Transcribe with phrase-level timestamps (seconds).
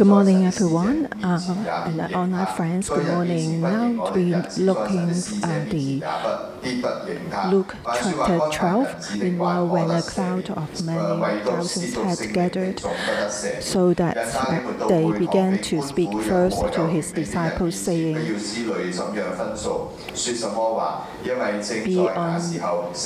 [0.00, 2.88] Good morning, everyone, uh, and online friends.
[2.88, 3.60] Good morning.
[3.60, 5.10] Now we're looking
[5.44, 6.02] at the
[7.50, 9.16] Luke chapter 12.
[9.18, 12.80] Meanwhile, when a crowd of many thousands had gathered,
[13.60, 18.16] so that uh, they began to speak first to his disciples, saying,
[21.84, 22.40] Be on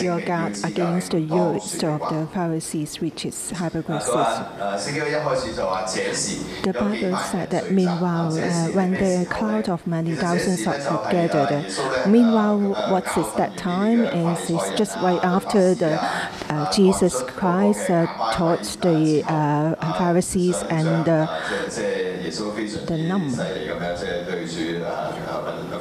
[0.00, 4.04] your guard against the youth of the Pharisees, which is hypocrisy.
[6.62, 12.08] The Bible said that meanwhile, uh, when the crowd of many thousands had gathered, uh,
[12.08, 12.58] meanwhile,
[12.92, 14.04] what is that time?
[14.04, 15.98] Is it's just right after the
[16.50, 21.28] uh, Jesus Christ uh, taught the uh, Pharisees and the,
[22.86, 23.34] the numb.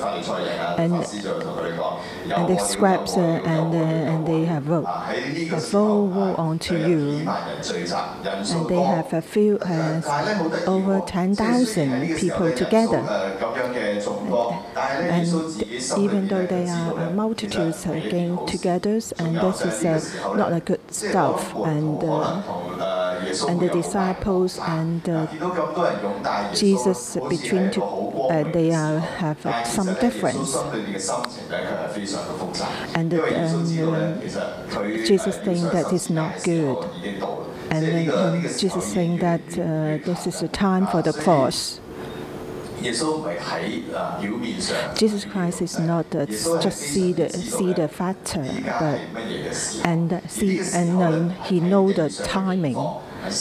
[0.03, 6.75] And, and the scribes uh, and, uh, and they have wrote, have woe, woe unto
[6.75, 7.27] you.
[7.27, 10.01] And they have a few, uh,
[10.67, 12.97] over 10,000 people together.
[14.77, 15.27] And
[15.97, 21.55] even though they are multitudes again together, and this is uh, not a good stuff.
[21.55, 23.03] And uh,
[23.47, 30.55] and the disciples and uh, Jesus between two, uh, they are, have some difference.
[32.95, 34.21] And um,
[35.05, 36.77] Jesus saying that is not good.
[37.69, 41.79] And then um, Jesus saying that uh, this is the time for the cross.
[44.95, 48.43] Jesus Christ is not uh, just see the see the factor,
[48.79, 48.99] but
[49.85, 52.75] and see and um, he know the timing.
[52.75, 53.33] And,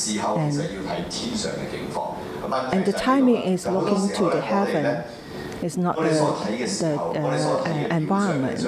[2.73, 5.05] and the timing is looking to the heaven.
[5.63, 8.59] It's not the, the uh, environment.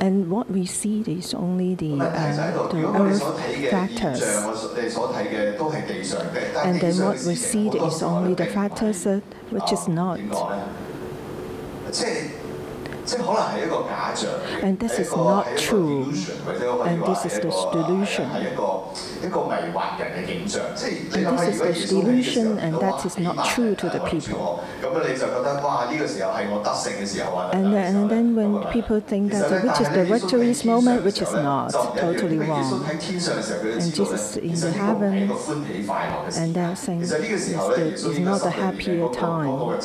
[0.00, 4.22] And what we see is only the, uh, the earth factors.
[6.64, 10.18] And then what we see is only the factors which is not.
[14.62, 16.04] And this is not true.
[16.84, 18.30] And this is the delusion.
[21.14, 24.64] And this is the delusion, and that is not true to the people.
[27.52, 31.32] And then, and then when people think that which is the victorious moment, which is
[31.32, 32.84] not, totally wrong.
[32.90, 33.00] And
[33.94, 35.30] Jesus in the heaven,
[36.36, 39.78] and they're saying it's, the, it's not a happier time.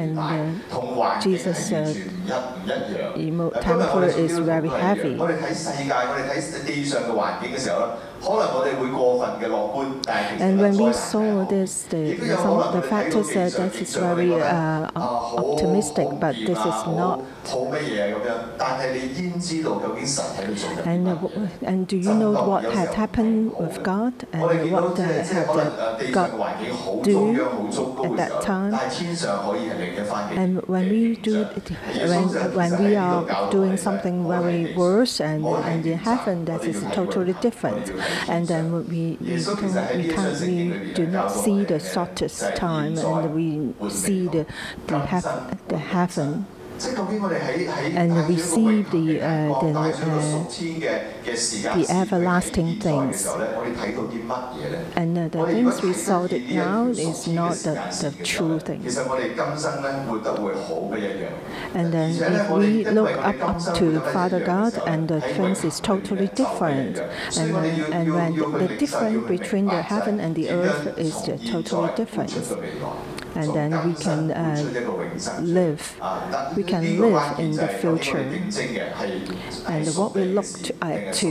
[0.00, 5.15] And uh, Jesus said, emo temper is very heavy.
[10.40, 14.90] And when we saw this, the, some of the factors said that is very uh,
[14.94, 17.24] optimistic, but this is not.
[20.84, 21.28] And, uh,
[21.62, 27.30] and do you know what had happened with God and what uh, had God do
[28.04, 28.74] at that time?
[30.36, 35.98] And when we do, when, when we are doing something very worse and, and in
[35.98, 37.90] heaven, that is totally different.
[38.28, 43.90] And then we, we, we, can't, we do not see the shortest time and we
[43.90, 44.46] see the,
[44.86, 46.46] the, hef- the heaven
[46.82, 49.92] and receive the, uh, the, uh,
[51.76, 53.26] the everlasting things.
[54.96, 58.82] And uh, the things we saw it now is not the, the true thing.
[61.74, 66.28] And then if we look up, up to Father God, and the things is totally
[66.28, 66.98] different.
[67.36, 67.58] And, uh,
[67.92, 71.14] and when the difference between the heaven and the earth is
[71.50, 72.32] totally different
[73.34, 76.00] and then we can uh, live.
[76.56, 78.18] We can live in the future.
[79.68, 81.28] And what we look to, uh, to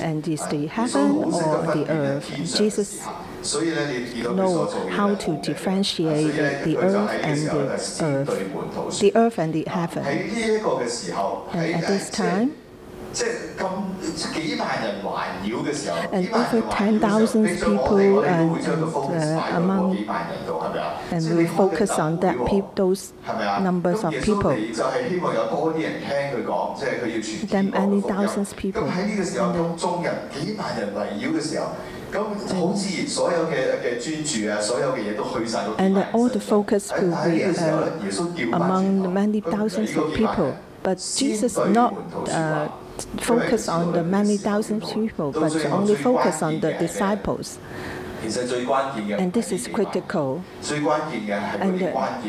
[0.00, 2.56] and is the heaven or the earth.
[2.56, 3.06] Jesus
[3.44, 6.34] know how to differentiate
[6.64, 10.04] the earth and the earth, the earth and the heaven.
[10.06, 12.56] And at this time,
[16.12, 19.96] and over 10,000 people and, and uh, among
[21.10, 22.36] and we focus on that
[22.76, 23.12] those
[23.60, 24.50] numbers of people
[27.48, 29.18] then many thousands people and,
[35.78, 37.90] and all the focus will be uh,
[38.54, 41.92] among many thousands of people but Jesus not
[42.28, 42.68] uh,
[43.20, 47.58] focus on the many thousands people, but only focus on the disciples.
[49.18, 50.42] And this is critical.
[51.60, 52.20] And, uh,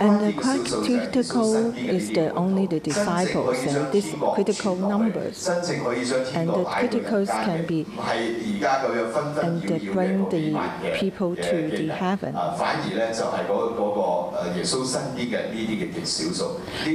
[0.00, 5.48] and the critical is the only the disciples and these critical numbers.
[5.48, 7.86] And the criticals can be
[9.42, 10.60] and they bring the
[10.98, 12.34] people to the heaven.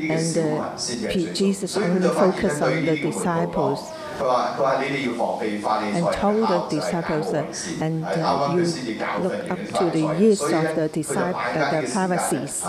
[0.10, 0.78] And uh,
[1.34, 4.01] Jesus only focus on the disciples.
[4.22, 7.34] Uh, and told the disciples,
[7.82, 8.64] and uh, you
[9.24, 12.64] look up to the years of the disciples, the Pharisees.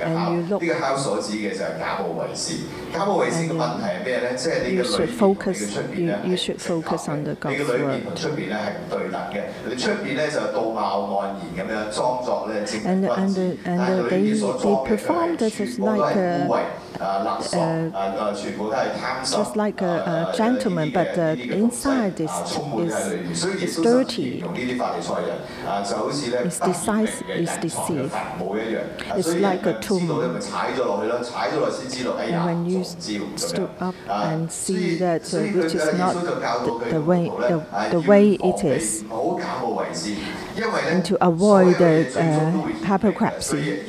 [0.00, 0.62] And you look
[4.42, 8.06] and you should focus, you, you should focus on the God's word.
[12.84, 16.48] And, and, and, and they, they performed as like a
[17.00, 18.34] uh, uh
[19.24, 22.30] just like a, a gentleman, but uh, inside is,
[23.30, 24.42] is, is dirty,
[26.46, 28.14] It's decisive, It's deceived.
[29.16, 30.40] It's like a tumor.
[32.18, 36.14] And when you stood up and see that uh, which is not
[36.90, 39.04] the, way the, the way it is,
[40.92, 42.50] and to avoid the uh,
[42.98, 43.80] hypocrisy.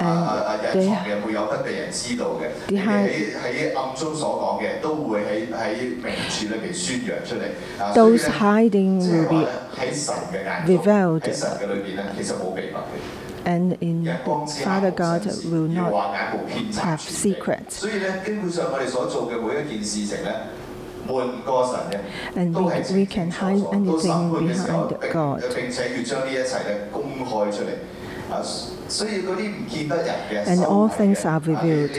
[0.00, 2.47] And 啊啊隐 they- 藏嘅会有不被人知道嘅。
[2.67, 7.83] 你 Behind- 喺喺暗中所讲嘅，都会喺喺明处咧被宣扬出嚟。
[7.83, 9.47] 啊所以 Those 咧 hiding 即系 will 话 be 咧
[9.79, 11.19] 喺神嘅眼中， revealed.
[11.21, 13.45] 喺神嘅里边咧，其实冇秘密嘅。
[13.45, 17.69] And in 日光之下 Father 无 God 神事 will 要 not 话眼无偏袒 have 全地 secrets.
[17.69, 20.31] 所以咧，基本上我哋所做嘅每一件事情咧，
[21.05, 25.41] 瞒过神嘅， And 都 we- 系 we 清 can 清楚 hide 楚，到 anything 审判嘅时候 behind 并 God.
[30.46, 31.90] And all things are revealed.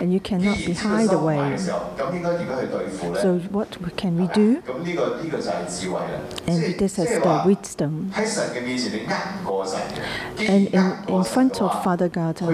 [0.00, 1.56] And you cannot be hide away.
[1.56, 4.62] So what can we do?
[6.46, 8.12] And this is the wisdom.
[10.38, 12.46] And in, in front of Father God, uh,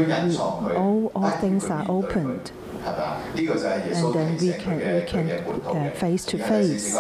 [0.77, 2.53] all, all things are opened
[2.83, 6.97] and then we can, we can uh, face to face.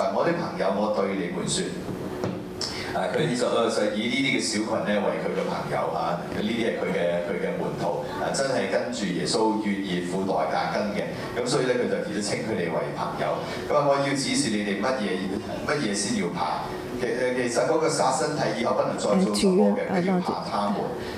[2.90, 3.36] 節話：我的朋友，我對你們説。
[3.36, 11.04] 誒佢就誒就以呢啲嘅小群咧為佢嘅朋友啊，呢啲係佢嘅佢嘅門徒啊，真係跟住耶穌願意付代價跟嘅，
[11.38, 13.38] 咁所以咧佢就叫稱佢哋為朋友。
[13.70, 15.08] 佢話我要指示你哋乜嘢
[15.68, 16.62] 乜嘢先要怕。
[16.98, 20.76] 其誒其實嗰個殺身體以後不能再做 And 什 to 麼 you, 嘅， I 佢要 want 怕他們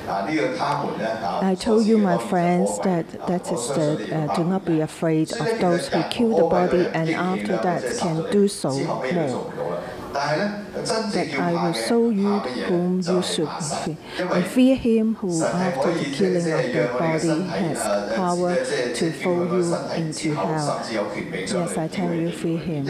[0.09, 0.25] 啊！
[0.27, 4.17] 呢、個他們咧啊 I told you, my 所指嘅 friends, 當然 that 就 that 我 is 相信 that 你要
[4.17, 6.33] uh, 怕 do not be afraid 所 of 以咧 those 其 who 實 kill 人
[6.33, 9.37] the 我係 body 人 and 應驗 after 啦 that 即係殺 can 咗你 do so 之後咩都做
[9.53, 9.77] more.
[10.12, 13.48] that I will show you whom you should
[13.84, 13.96] fear.
[14.18, 17.80] And fear him who, after the killing of the body, has
[18.16, 18.54] power
[18.94, 20.84] to throw you into hell.
[20.90, 22.88] Yes, I tell you, fear him.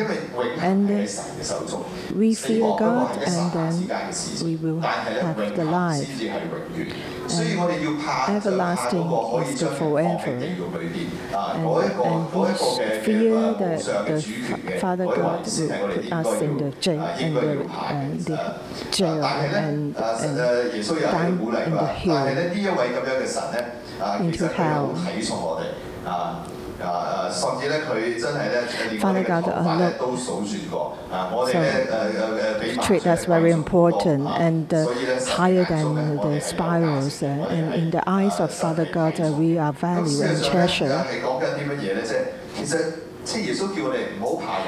[0.58, 0.88] And
[2.14, 4.14] we fear God, and then
[4.44, 6.20] we will have the life.
[7.30, 9.10] And everlasting
[9.42, 10.30] is the forever.
[10.30, 11.66] And,
[12.02, 12.54] and we
[13.00, 18.90] fear that the Father God will put us in the jail and the, uh, the
[18.90, 22.26] jail and, and, down in the hill.
[24.20, 24.94] Into hell.
[26.04, 26.48] Uh,
[26.82, 27.32] uh,
[28.98, 29.44] Father God,
[30.18, 30.42] so
[32.82, 34.92] treat us very important and uh,
[35.26, 37.22] higher than the spirals.
[37.22, 40.90] and in the eyes of Father God, we are valued and treasured.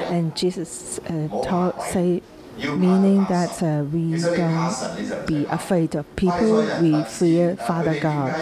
[0.09, 2.21] And Jesus uh, taught, say,
[2.57, 8.33] meaning that uh, we don't be afraid of people, we fear Father God.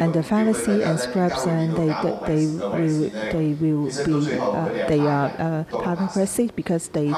[0.00, 4.88] And the Pharisees and scribes, and they, they, they, will, uh, they will be, uh,
[4.88, 7.12] they are uh, hypocrisy because they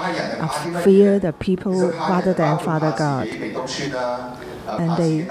[0.83, 3.29] fear the people rather than Father God.
[3.29, 5.29] And they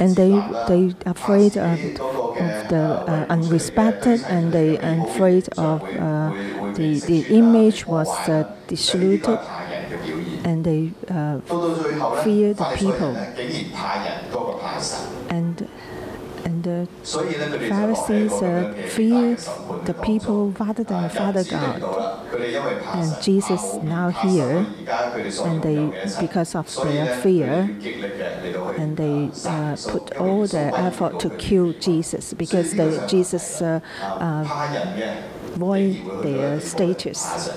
[0.00, 0.30] and they
[0.68, 6.30] they afraid of, of the uh, unrespected, and they afraid of uh,
[6.74, 9.38] the the image was uh, diluted,
[10.44, 11.40] and they uh,
[12.22, 13.16] fear the people,
[15.30, 15.68] and
[16.48, 16.88] and the
[17.68, 19.36] Pharisees uh, fear
[19.84, 21.82] the people rather than Father God.
[22.96, 24.66] And Jesus now here,
[25.44, 25.80] and they,
[26.18, 27.68] because of their fear,
[28.78, 34.44] and they uh, put all their effort to kill Jesus because the Jesus uh, uh
[35.58, 37.50] avoid their status.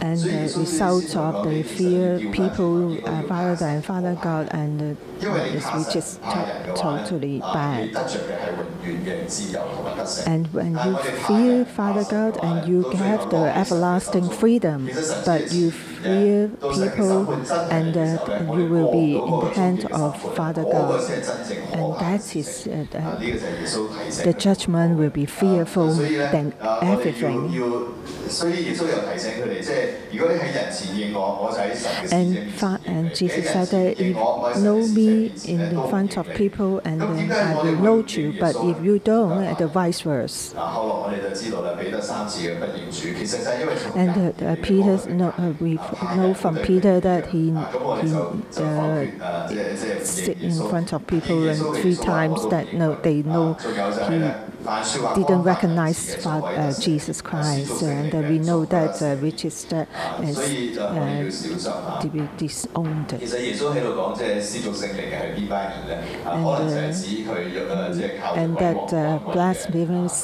[0.00, 5.26] And the results of the fear people uh, rather than Father God and uh,
[5.58, 7.90] is which is to totally bad.
[10.26, 14.88] And when you fear Father God and you have the everlasting freedom,
[15.26, 17.32] but you fear people
[17.70, 21.00] and uh, you will be in the hand of Father God.
[21.72, 22.86] And that is uh,
[24.24, 27.50] the judgment will be fearful uh, than uh, everything.
[32.12, 34.16] And, fa- and Jesus said that if
[34.56, 38.82] know me in the front of people, and then I will know you, but if
[38.84, 40.56] you don't, the vice versa.
[43.94, 45.74] And uh, uh, Peter, no, uh, we
[46.16, 47.50] know from Peter that he,
[48.00, 48.12] he
[48.62, 53.56] uh, sit in front of people and three times that no, they know
[55.14, 59.64] didn't recognize Father, uh, Jesus Christ, and uh, we know that uh, is
[60.78, 63.12] uh, to be disowned.
[63.12, 63.22] And,
[68.36, 70.22] and that blasphemous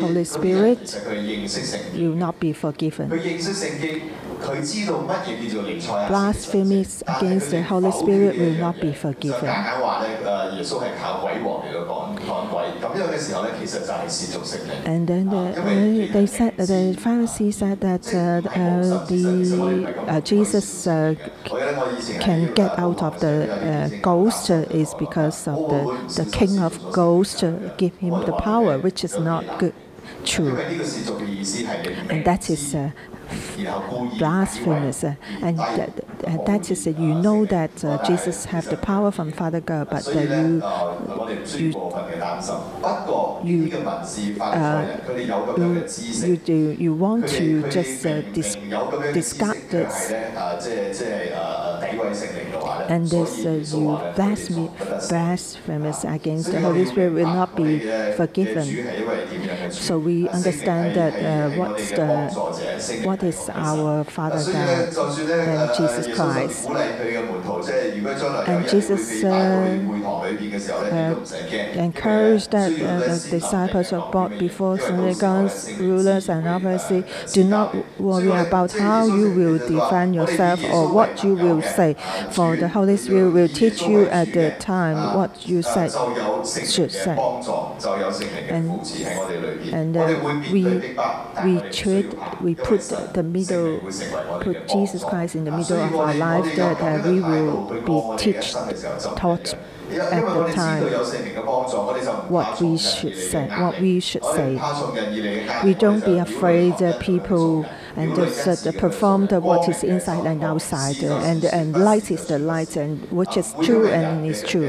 [0.00, 1.02] Holy Spirit
[1.94, 3.10] will not be forgiven.
[4.45, 6.07] 认识圣经，佢知道乜嘢叫做弥赛亚。
[6.09, 9.47] Blasphemies against the Holy Spirit will not be 就 forgiven.
[9.47, 14.85] 夹硬话咧，诶耶稣系靠鬼王嚟到赶赶鬼，咁样嘅时候咧，其实就系亵渎圣灵。
[14.85, 20.87] And then the, uh, they said the Pharisees said that uh, uh, the uh, Jesus
[20.87, 21.15] uh,
[21.49, 26.25] 我记得我以前喺 can 呢个 get out of the uh, ghost uh, is because of the, the
[26.31, 29.73] king of ghosts uh, give him the power, which is not good,
[30.23, 30.55] 因 true.
[30.55, 33.08] 为呢个亵渎嘅意思系你明 And that 知 is uh, 然后故意
[34.18, 35.04] blasphemous.
[35.04, 39.88] And that, that is, you know that uh, Jesus have the power from Father God,
[39.90, 40.62] but you
[41.52, 41.72] you
[43.44, 44.98] you, uh,
[45.56, 48.56] you, you, you want to just uh, dis
[49.12, 50.12] discard this.
[52.88, 54.70] And this, you blasphemy,
[55.08, 57.80] blasphemous against the Holy Spirit will not be
[58.16, 58.66] forgiven.
[59.72, 62.30] So we understand that what's the
[63.04, 64.92] what is our Father than,
[65.26, 66.68] than Jesus Christ.
[68.48, 69.28] And Jesus uh,
[70.92, 76.88] uh, encouraged that uh, the disciples of God before synagogues, rulers, and others
[77.32, 81.96] do not worry about how you will defend yourself or what you will say,
[82.30, 85.90] for the Holy Spirit will teach you at the time what you said
[86.44, 87.16] should say.
[88.48, 88.70] And,
[89.72, 90.64] and uh, we,
[91.44, 93.78] we treat, we put the middle,
[94.40, 98.52] put Jesus Christ in the middle of our life, that uh, we will be teach,
[99.16, 99.54] taught
[99.90, 100.84] at the time
[102.28, 103.48] what we should say.
[103.48, 104.52] What we should say.
[105.64, 107.66] We don't be afraid that people
[107.96, 113.10] and uh, performed what is inside and outside, and, and light is the light, and
[113.10, 114.68] which is true and is true.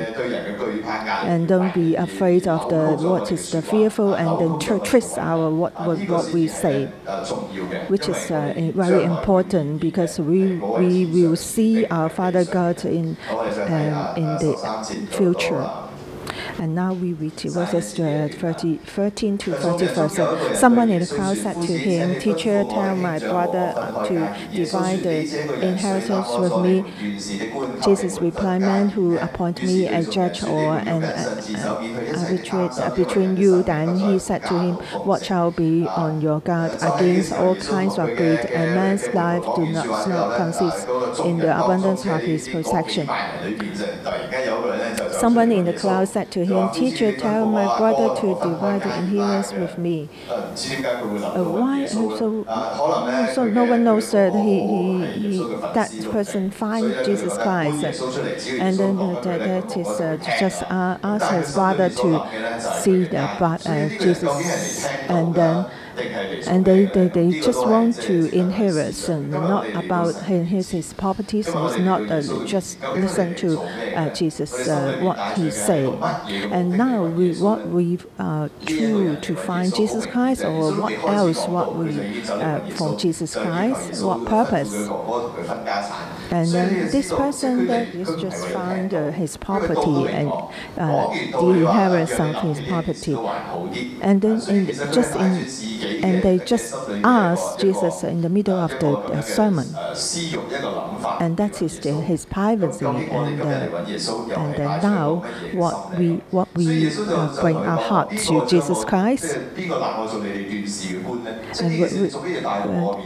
[1.24, 5.50] And don't be afraid of the what is the fearful, and then tr- twist our
[5.50, 6.88] what, what, what we say,
[7.88, 14.13] which is uh, very important because we, we will see our Father God in, uh,
[14.18, 15.80] in the future.
[16.58, 20.10] 啊 And now we read to verses uh, 30, 13 to 31.
[20.10, 23.74] So someone in the crowd said to him, Teacher, tell my brother
[24.08, 26.86] to divide the inheritance with me.
[27.84, 33.63] Jesus replied, Man who appoint me a judge or an uh, arbitrator between you.
[33.63, 38.15] Then he said to him, What shall be on your guard against all kinds of
[38.17, 38.39] greed?
[38.53, 40.88] A man's life do not, does not consist
[41.25, 43.08] in the abundance of his possession.
[45.22, 49.54] Someone in the crowd said to him, Teacher, tell my brother to divide the inheritance
[49.54, 50.10] with me.
[50.28, 52.44] Uh, why So,
[53.34, 55.38] so no one knows that he, he, he,
[55.75, 58.01] that person find Jesus Christ.
[58.50, 63.90] And then uh, that, that is uh, just ask his brother to see the, uh,
[64.00, 64.86] Jesus.
[65.08, 65.66] And then
[66.48, 71.86] and they, they, they just want to inherit and not about his, his properties and
[71.86, 75.93] not uh, just listen to uh, Jesus uh, what he said.
[76.51, 78.50] And now we what we uh, are
[79.22, 84.74] to find Jesus Christ or what else what we uh, for Jesus Christ what purpose?
[86.31, 90.31] And then this person that is just find uh, his property and
[90.77, 93.15] uh, the something his property,
[94.01, 95.46] and then in, just in
[96.03, 99.67] and they just asked Jesus in the middle of the uh, sermon.
[101.19, 102.86] And that is the, his privacy.
[102.86, 108.86] And, uh, and then now, what we, what we uh, bring our heart to Jesus
[108.86, 109.36] Christ.
[109.36, 109.67] And, we,
[112.00, 112.38] we,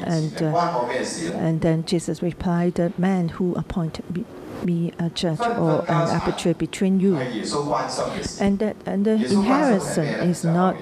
[0.04, 4.26] and, and, then Jesus replied, The man who appointed me
[4.64, 7.18] be a church or an aperture between you.
[7.18, 10.76] And that and the inheritance is not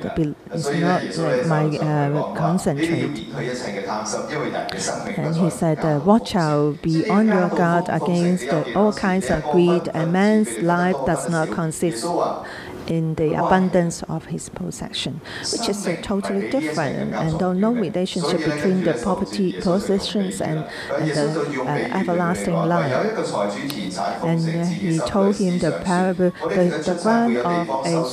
[0.53, 1.01] is not
[1.47, 3.27] my uh, concentrate.
[5.17, 9.89] And he said, uh, "Watch out, be on your guard against all kinds of greed.
[9.93, 12.05] A man's life does not consist
[12.87, 15.21] in the abundance of his possession,
[15.51, 20.65] which is uh, totally different, and no relationship between the property possessions and,
[20.97, 22.93] and the uh, everlasting life.
[24.23, 28.05] And uh, he told him the parable, the, the ground of a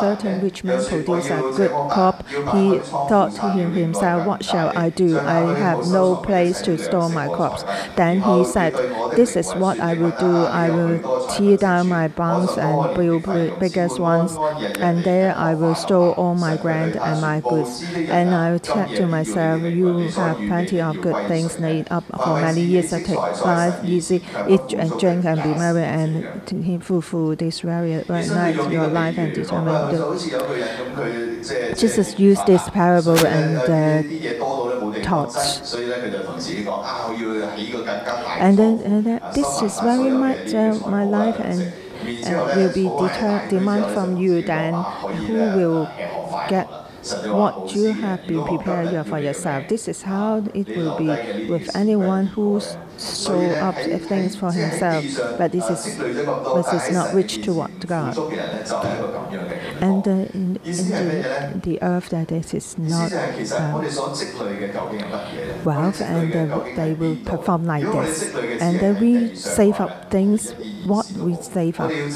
[0.00, 2.26] certain rich man produced a good crop.
[2.28, 5.18] He thought to him himself, What shall I do?
[5.18, 7.64] I have no place to store my crops.
[7.96, 8.74] Then he said,
[9.16, 10.44] This is what I will do.
[10.44, 15.74] I will tear down my barns and build bi- bigger ones, and there I will
[15.74, 17.82] store all my grain and my goods.
[17.94, 22.40] And I will said to myself, You have plenty of good things laid up for
[22.40, 22.92] many years.
[22.92, 28.56] I take life easy, eat and drink and be merry, and fulfill this very night
[28.70, 34.02] your life and determine the Jesus used this parable and uh,
[35.02, 35.36] taught.
[38.40, 42.84] And then that this is very much uh, my life and uh, Uh, will be
[42.84, 44.74] deter- demand from you then
[45.26, 45.84] who will
[46.48, 46.66] get
[47.26, 49.68] what you have been prepared you for yourself.
[49.68, 51.06] This is how it will be
[51.48, 52.60] with anyone who
[52.98, 55.04] show up things for himself,
[55.38, 58.16] but this is, this is not rich to God.
[59.80, 63.84] And uh, in, in the, the, earth that this is not um,
[65.64, 68.32] wealth, and uh, they will perform like this.
[68.60, 70.52] And uh, we save up things,
[70.86, 72.14] what we save up, and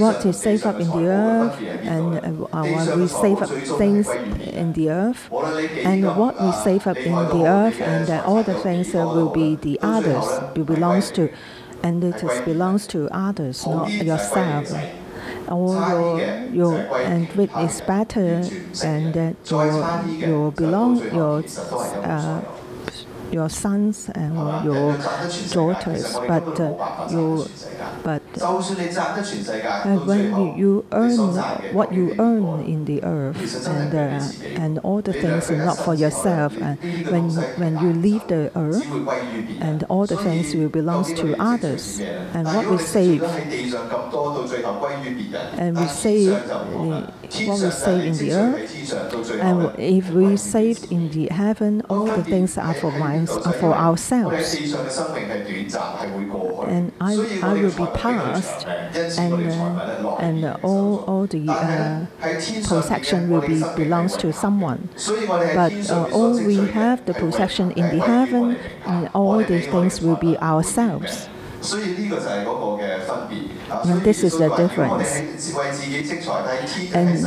[0.00, 4.88] what is save up in the earth, and uh, we save up things in the
[4.90, 9.30] earth, and what we save up in the earth, and all the things uh, will
[9.30, 10.24] be the others,
[10.54, 11.30] will belongs to,
[11.82, 14.72] and it is belongs to others, not yourself.
[15.48, 18.42] Or your, your and which is better
[18.82, 21.42] than that your your belong your
[22.02, 22.40] uh,
[23.32, 24.96] your sons or your
[25.50, 27.46] daughters, but uh, uh you,
[28.02, 28.62] but uh,
[30.04, 31.18] when you, you, earn
[31.72, 34.22] what you earn in the earth and uh,
[34.60, 36.78] and all the things not for yourself, and
[37.10, 38.86] when when you leave the earth,
[39.60, 43.22] and all the things will belong to others, and what we save,
[45.58, 46.36] and we save
[47.34, 48.92] what we say in the earth,
[49.40, 53.74] and if we saved in the heaven, all the things are for, my, are for
[53.74, 54.54] ourselves.
[56.68, 62.06] And I, I will be passed, and, uh, and all, all the uh,
[62.68, 64.88] possession will be belongs to someone.
[65.26, 70.16] But uh, all we have, the possession in the heaven, and all these things will
[70.16, 71.28] be ourselves.
[73.84, 75.20] And this is the difference.
[76.94, 77.26] And,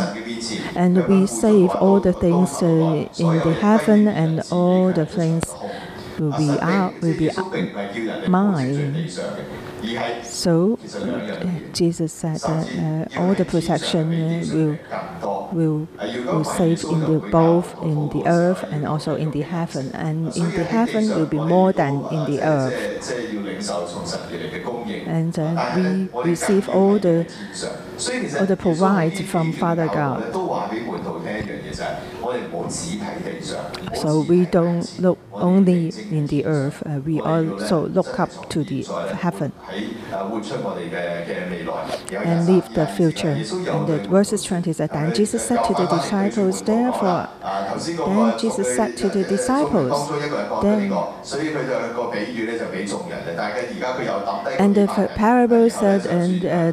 [0.76, 5.44] and we save uh, all the things in the heaven and all the things
[6.18, 7.30] will be, out, will be
[8.28, 9.10] mine.
[10.24, 14.78] So uh, Jesus said that uh, all the protection uh, will,
[15.52, 15.88] will,
[16.26, 20.52] will save in the both in the earth and also in the heaven, and in
[20.52, 22.76] the heaven will be more than in the earth.
[25.08, 27.26] And uh, we receive all the
[28.40, 30.34] all the provides from Father God.
[33.96, 38.84] So we don't look only in the earth, uh, we also look up to the
[39.16, 39.52] heaven
[42.12, 43.32] and live the future.
[43.32, 48.98] And the verses 20 said, Then Jesus said to the disciples, Therefore, then Jesus said
[48.98, 50.10] to the disciples,
[50.62, 50.92] then,
[54.60, 56.72] and the parable said, and uh,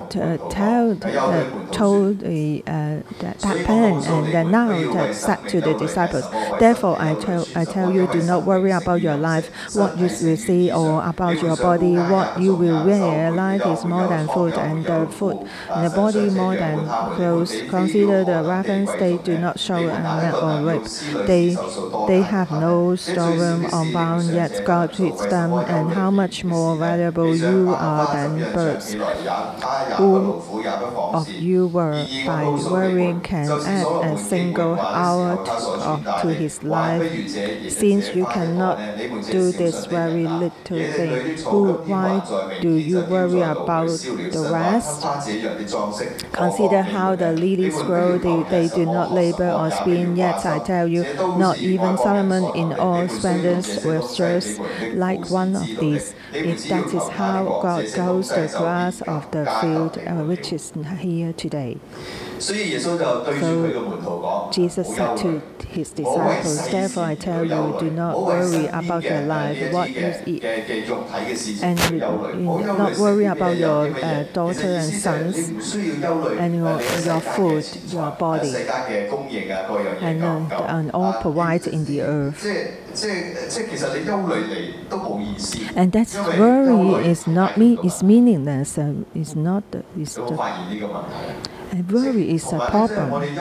[0.49, 5.61] told, uh, uh, told the, uh, that, that pen, and then now that said to
[5.61, 9.97] the disciples, Therefore, I tell, I tell you, do not worry about your life, what
[9.99, 13.31] you will see, or about your body, what you will wear.
[13.31, 17.53] Life is more than food, and the food and the body more than clothes.
[17.69, 21.27] Consider the ravens, they do not show and milk or reap.
[21.27, 21.57] They,
[22.09, 27.35] they have no storeroom or barn, yet God feeds them, and how much more valuable
[27.35, 28.95] you are than birds.
[29.97, 30.43] Who
[30.97, 36.63] of you were by worrying can add a single hour to, to his
[36.99, 37.71] life.
[37.71, 38.79] Since you cannot
[39.31, 40.53] do this very little
[40.93, 42.21] thing, who, why
[42.61, 45.03] do you worry about the rest?
[46.33, 50.87] Consider how the lilies grow, they, they do not labor or spin, yet I tell
[50.89, 51.03] you,
[51.37, 54.61] not even Solomon in all splendor was dressed
[54.95, 56.15] like one of these.
[56.45, 59.97] If that is how God grows the grass of the field
[60.29, 61.79] which is here today.
[62.39, 62.53] So
[64.53, 69.73] Jesus said to his disciples, Therefore I tell you, do not worry about your life,
[69.73, 77.21] what you eat, and not worry about your uh, daughter and sons, and your, your
[77.21, 78.55] food, your body,
[80.01, 82.45] and, uh, and all provided in the earth.
[85.77, 87.79] And that's worry is not me.
[87.85, 89.65] is meaningless um, It's not
[89.97, 90.37] It's the
[91.73, 93.13] and worry is a problem.
[93.23, 93.37] And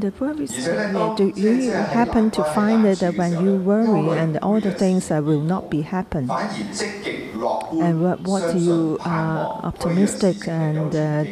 [0.00, 4.60] the worry is uh, do you happen to find that when you worry and all
[4.60, 6.30] the things that will not be happen.
[6.30, 11.24] And what, what you are optimistic and uh,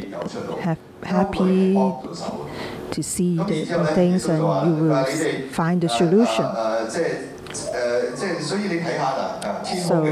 [0.61, 1.75] have happy
[2.91, 5.05] to see the things and you will
[5.51, 7.32] find the solution.
[9.87, 10.05] So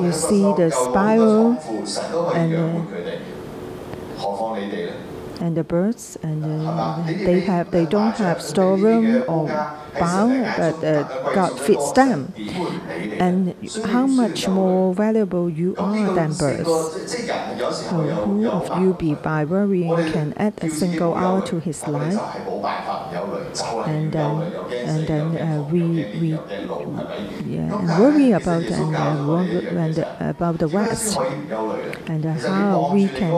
[0.00, 1.58] you see the spiral
[2.34, 2.54] and,
[5.40, 6.42] and the birds, and
[7.06, 9.48] they have they don't have storeroom or
[9.98, 11.02] barn, but uh,
[11.34, 12.32] God feeds them.
[13.18, 13.54] And
[13.86, 16.68] how much more valuable you are than birds.
[16.68, 22.20] So who of you be by worrying can add a single hour to his life?
[23.86, 25.82] And then, and then uh, we
[26.20, 26.28] we
[27.46, 29.34] yeah, and worry about and uh,
[29.76, 31.18] and about the rest.
[32.08, 33.32] And how we can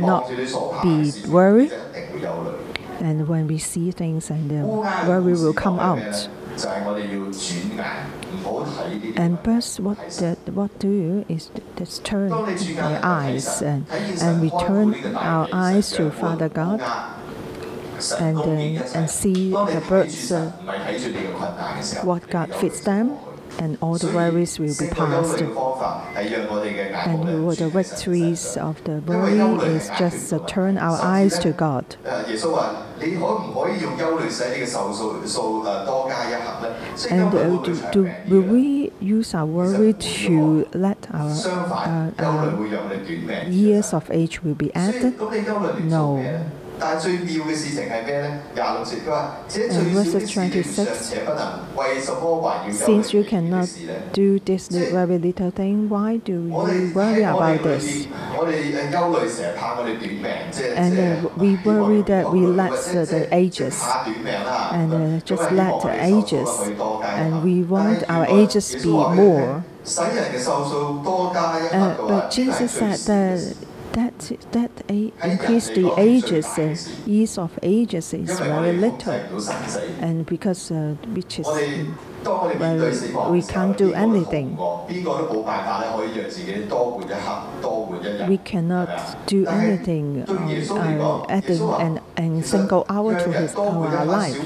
[0.00, 0.28] not
[0.82, 1.72] be worried
[3.02, 6.28] and when we see things and um, where we will come out.
[9.16, 15.16] And first, what the, what do is just turn the eyes and, and we turn
[15.16, 16.80] our eyes to Father God
[18.20, 20.50] and uh, and see the birds uh,
[22.04, 23.18] what God feeds them
[23.58, 25.40] and all the worries will be passed.
[25.40, 25.50] And
[27.56, 29.38] the victories of the worry
[29.74, 31.96] is just to turn our eyes to God.
[37.10, 44.10] And uh, do, do, we use our worry to let our, uh, our years of
[44.10, 45.18] age will be added?
[45.84, 46.22] No
[46.81, 48.39] 但系最妙嘅事情系咩咧？
[48.53, 51.43] 廿六节佢话：这最 And 小 verses 的事你尚且不能，
[51.75, 53.95] 为什么还要忧虑 Since you 呢啲 cannot 事咧？
[54.13, 57.85] do this li- very little thing, why do 我哋 you worry 喺我哋 about 里 this?
[57.87, 63.79] 面，我哋诶忧虑成日怕我哋短命，即系 And 即系 uh, we 希望 worry that we 忧虑 let 或者 the 即系 ages
[63.81, 67.53] 怕短命啦 and, uh, 咁啊 just 希望 let 我 the 哋寿数 ages 可以多加一 and 刻 we
[67.65, 69.61] want 但系 our 如果 ages 耶 be 稣话俾你听 more.
[69.87, 73.55] 使人嘅寿数多加一刻 Uh, 嘅话， but Jesus 呢个系 said 最少嘅 that 事
[73.92, 76.76] that that a, increase the ages, uh,
[77.06, 79.20] ease of ages is very little,
[80.00, 81.46] and because uh, which is
[82.24, 84.56] well, we can't do anything.
[88.28, 94.38] We cannot do anything uh, adding an, an single hour to his, our life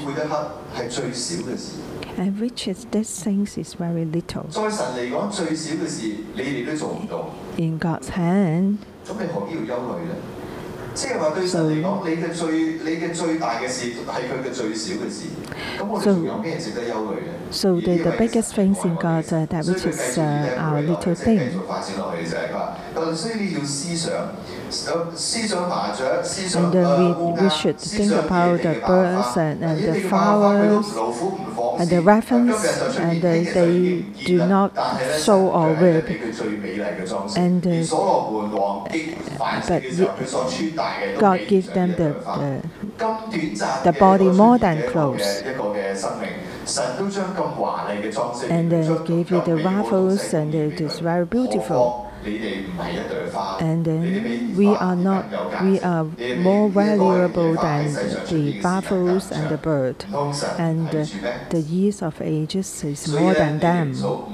[2.16, 2.22] 少活一刻系最少嘅事。
[2.22, 4.46] and which is these things is very little.
[4.50, 10.14] 在神嚟讲，最少嘅事你哋都做唔到， In God's hand, 咁你何必要忧虑咧？
[10.94, 15.24] 即系话对神嚟讲，你嘅最你嘅最大嘅事系佢嘅最少嘅事。
[15.80, 17.32] 咁我哋 So- 仲有咩值得忧虑咧？
[17.50, 20.26] so the, the biggest things in God uh, that 所以 which 佢 is 继续 uh,
[20.26, 21.40] 呢 our 一个 little 即系继 thing.
[21.56, 22.76] 续发展落去就系佢话，
[26.55, 30.87] And then we, we should think about the birds and, and the flowers
[31.79, 32.55] and the ravens,
[32.97, 34.75] and uh, they do not
[35.17, 36.05] sow or reap.
[37.37, 37.61] And
[39.67, 39.83] but
[41.19, 42.13] God gives them the,
[42.97, 45.43] the, the body more than clothes.
[48.49, 52.06] and uh, gave you the ruffles and uh, it is very beautiful.
[52.25, 55.25] And then we are not,
[55.63, 56.03] we are
[56.37, 57.93] more valuable than
[58.25, 60.05] the buffaloes and the bird.
[60.57, 63.93] And the years of ages is more than them.
[63.95, 64.29] So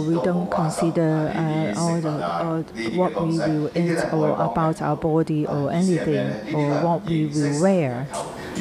[0.00, 2.62] we don't consider uh, all the, all
[2.96, 8.06] what we will eat or about our body or anything or what we will wear.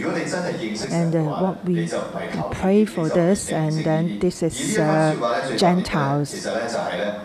[0.04, 1.90] And uh, what we
[2.52, 6.46] pray for this, and then this is uh, Gentiles.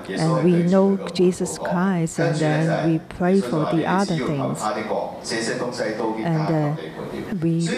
[0.08, 4.60] And we know Jesus Christ, and then we pray for the other things.
[6.24, 6.76] And uh,
[7.42, 7.68] we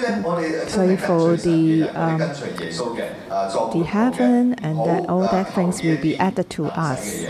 [0.72, 6.66] pray for the, um, the heaven, and that all that things will be added to
[6.66, 7.24] us.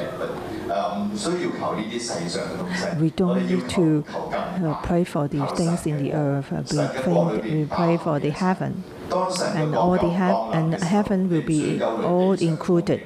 [3.01, 7.59] We don't need to uh, pray for the things in the earth, uh, we, pray,
[7.59, 8.83] we pray for the heaven
[9.15, 13.03] and all the heaven and heaven will be all included.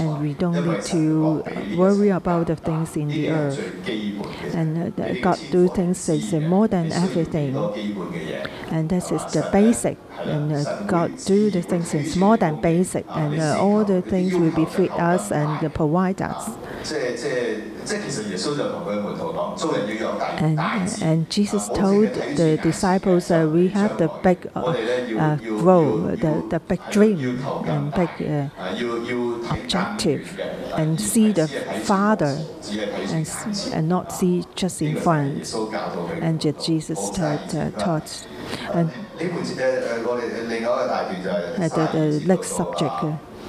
[0.00, 1.42] And we don't need to
[1.76, 3.58] worry about the things in the earth.
[4.54, 7.56] And uh, God do things is more than everything.
[8.70, 9.98] And this is the basic.
[10.18, 13.04] And uh, God do the things is more than basic.
[13.08, 16.50] And uh, all the things will be feed us and provide us.
[20.40, 20.58] And,
[21.02, 26.80] and Jesus told the disciples, uh, we have the big uh, goal, the, the big
[26.90, 28.48] dream, and big uh,
[29.50, 30.40] objective,
[30.76, 31.48] and see the
[31.84, 32.44] Father,
[33.08, 33.26] and,
[33.72, 35.54] and not see just in front.
[36.20, 38.26] And Jesus taught, uh, taught
[38.72, 38.92] and uh,
[41.68, 43.04] the, the next subject.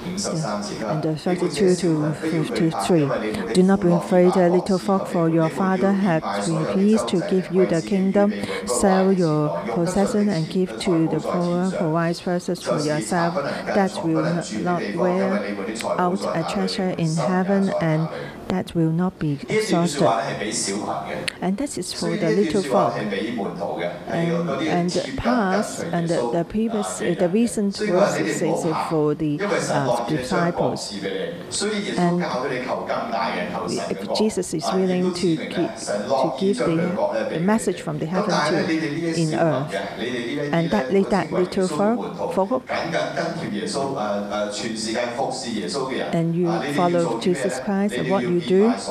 [0.05, 0.91] Yeah.
[0.91, 3.53] And uh, 32 to 53.
[3.53, 6.21] Do not be afraid, uh, little flock, for your Father has
[6.71, 8.33] pleased to give you the kingdom.
[8.67, 14.23] Sell your possession and give to the poor, provide precious for yourself, that will
[14.63, 15.33] not wear
[15.97, 18.07] out a treasure in heaven and
[18.49, 20.07] that will not be exhausted.
[21.41, 22.97] And that is for the little flock.
[22.97, 23.13] And,
[24.61, 30.05] and the past and the, the previous, uh, the recent verses is for the uh,
[30.07, 30.93] disciples.
[31.97, 32.21] And
[33.91, 39.33] if Jesus is willing to, to give the, the message from the heaven to in
[39.33, 39.73] earth,
[40.53, 41.99] and that, that little flock,
[46.13, 48.81] and you follow Jesus Christ and what you you do,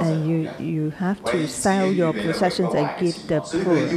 [0.00, 3.88] and you, you have to sell your possessions and give the poor.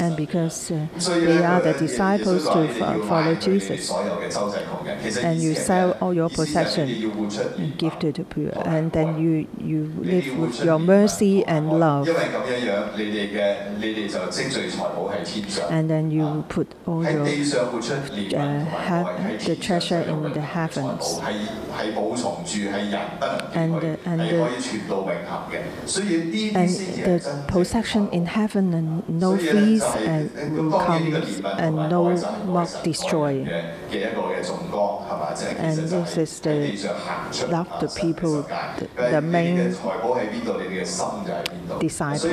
[0.00, 2.68] And because uh, they are the disciples to
[3.08, 3.90] follow Jesus.
[5.18, 6.88] And you sell all your possession
[7.58, 8.52] and give to the poor.
[8.64, 12.08] And then you, you live with your mercy and love.
[15.70, 21.18] And then you put all your uh, have the treasure in the heavens.
[21.20, 21.48] And,
[23.22, 23.96] uh, and, uh,
[26.54, 30.30] and the possession in heaven heaven and no fees and
[31.58, 32.02] and no
[32.46, 33.48] mock destroying.
[35.58, 36.56] And this is the
[37.50, 39.74] love to people, the, the main
[41.80, 42.30] disciple.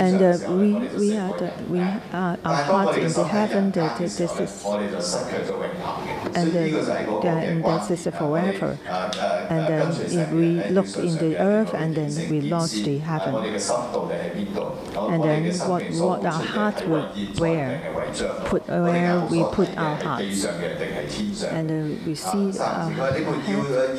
[0.00, 0.68] And uh, we,
[1.00, 4.64] we, are the, we are our heart in the heaven, this is,
[6.34, 6.64] and, the,
[7.22, 8.78] the, this is forever.
[9.50, 13.34] And uh, if we look in the earth and then we launched the heaven.
[14.96, 17.80] And then what, what our heart would wear,
[18.46, 20.44] put where we put our hearts.
[20.44, 23.90] And then we see our head.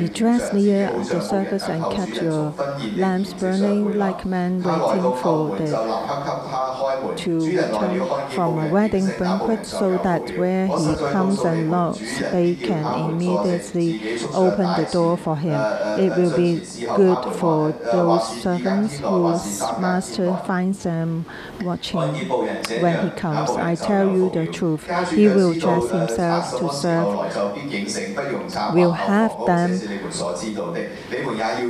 [0.00, 2.52] Be dressed near the surface and catch your
[2.96, 5.66] lamps burning like men waiting for the
[7.16, 13.10] to return from a wedding banquet so that where he comes and knocks, they can
[13.10, 15.60] immediately open the door for him.
[15.98, 16.60] It will be
[16.96, 21.24] good for those servants whose master finds them
[21.62, 22.28] watching
[22.80, 23.50] when he comes.
[23.50, 27.06] I tell you the truth, he will dress himself to serve,
[28.74, 29.70] will have them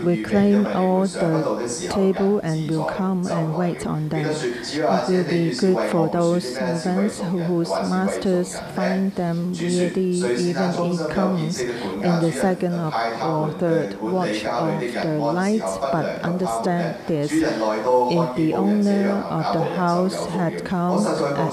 [0.05, 4.27] reclaim all the table and will come and wait on them.
[4.27, 11.61] It will be good for those servants whose masters find them ready even in comes
[11.61, 15.63] in the second or third watch of the night.
[15.93, 21.53] But understand this: if the owner of the house had come at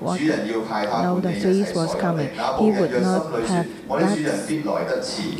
[0.00, 4.18] what know the thief was coming, he would not have let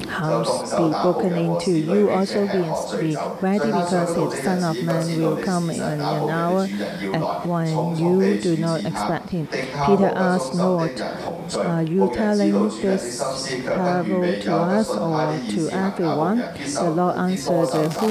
[0.08, 1.70] house be broken into.
[1.70, 6.00] You also be, ready because the Son of Man will come in an
[6.30, 9.46] hour at when you do not expect him.
[9.46, 13.20] Peter asked, Lord, are you telling this
[13.64, 16.38] parable to us or to everyone?
[16.38, 18.08] The Lord answered, Who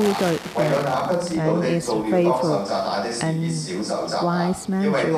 [1.39, 2.67] and is faithful
[3.21, 3.51] and
[4.23, 5.11] wise manager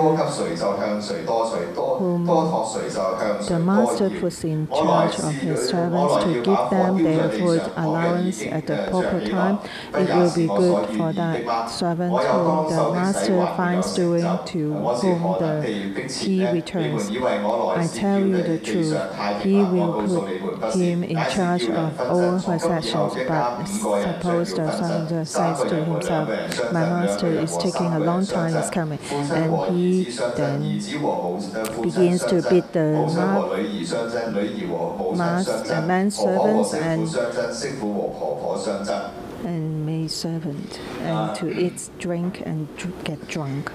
[1.99, 8.41] whom the master puts in charge of his servants to give them their food allowance
[8.43, 9.59] at the proper time,
[9.93, 15.61] it will be good for that servant whom the master finds doing to whom the
[16.21, 17.09] he returns.
[17.09, 18.99] I tell you the truth,
[19.43, 26.27] he will put him in charge of all possessions, but supposed Sanza says to himself,
[26.73, 28.99] My master is taking a long time, is coming.
[29.11, 30.03] And he
[30.35, 30.61] then
[31.81, 33.05] begins to beat the
[35.69, 37.07] uh, man servants and
[39.45, 42.67] and servant, and to eat, drink, and
[43.03, 43.71] get drunk.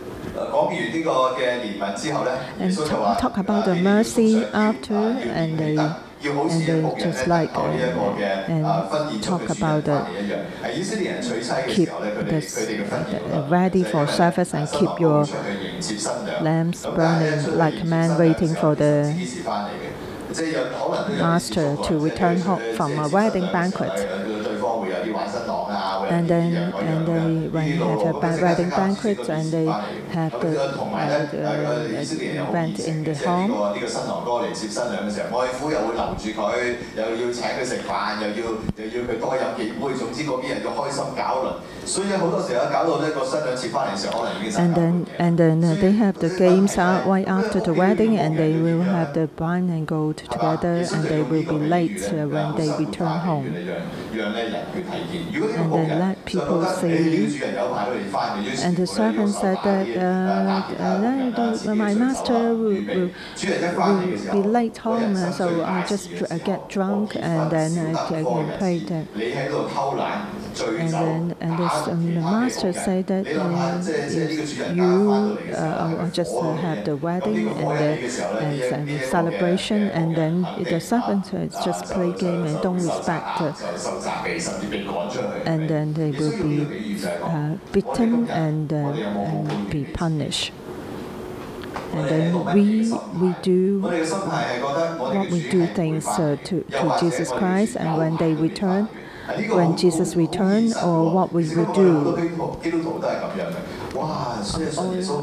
[2.58, 5.58] And talk, talk about the mercy after, and
[6.24, 8.16] and they just like oh, oh,
[8.48, 10.06] and uh, talk about the
[11.68, 15.24] keep the, ready for service and keep your
[16.40, 19.14] lamps burning like men waiting for the
[21.10, 23.92] master to return home from a wedding banquet
[26.03, 28.29] 诶对方会有啲玩新郎啊，会有 And 啲 then, 呢样嗰样 and 嘅 they, when 呢 they 路 have 路 a
[28.29, 32.51] 咁即 wedding 刻唔知 banquet 个 and 意 they 思翻嚟 have 咁 the, 同埋咧 uh, 诶诶以色列人又好
[32.53, 33.49] event 热诚 in 嘅， the 即系呢 home.
[33.49, 36.43] 个呢个新郎哥嚟接新娘嘅时候，外父又会留住佢，
[36.97, 38.43] 又要请佢食饭，又要
[38.77, 41.49] 又要佢多饮几杯，总之嗰边人要开心搞一轮。
[41.85, 48.35] 所以好多时候搞到呢个新娘接翻嚟嘅时候，可能已经 And then, and then uh, they have the games out right after the wedding, and
[48.37, 52.53] they will have the wine and gold together, and they will be late uh, when
[52.55, 53.45] they return home.
[54.13, 55.21] 让咧人去睇见。
[55.33, 57.40] 如果呢 And 个仆 then 人 let people see.
[58.62, 63.10] And the servant said that uh, uh my master will, will,
[63.46, 66.10] will, be late home, so I just
[66.44, 70.43] get drunk and then I can pray that.
[70.60, 75.10] And then and this, um, the master said that uh, you
[75.54, 81.30] uh, just uh, have the wedding and the and celebration, and then the servants
[81.64, 83.40] just play game and don't respect.
[85.46, 90.52] and then they will be uh, beaten and, uh, and be punished
[91.94, 92.90] and then we
[93.20, 98.88] we do what we do things uh, to, to Jesus Christ, and when they return,
[99.48, 102.16] when Jesus returns or what we will do.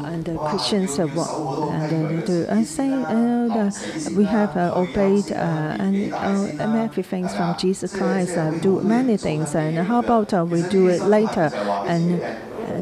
[0.04, 1.28] And the Christians have what
[1.72, 2.46] and they do.
[2.50, 3.70] I say uh,
[4.16, 6.16] we have uh, obeyed uh, and oh,
[6.58, 10.88] uh, many things from Jesus Christ, do many things, and how about uh, we do
[10.88, 11.50] it later?
[11.86, 12.20] and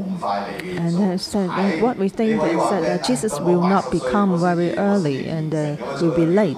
[0.02, 4.76] and have said that what we think is that uh, Jesus will not become very
[4.76, 6.56] early and uh, will be late.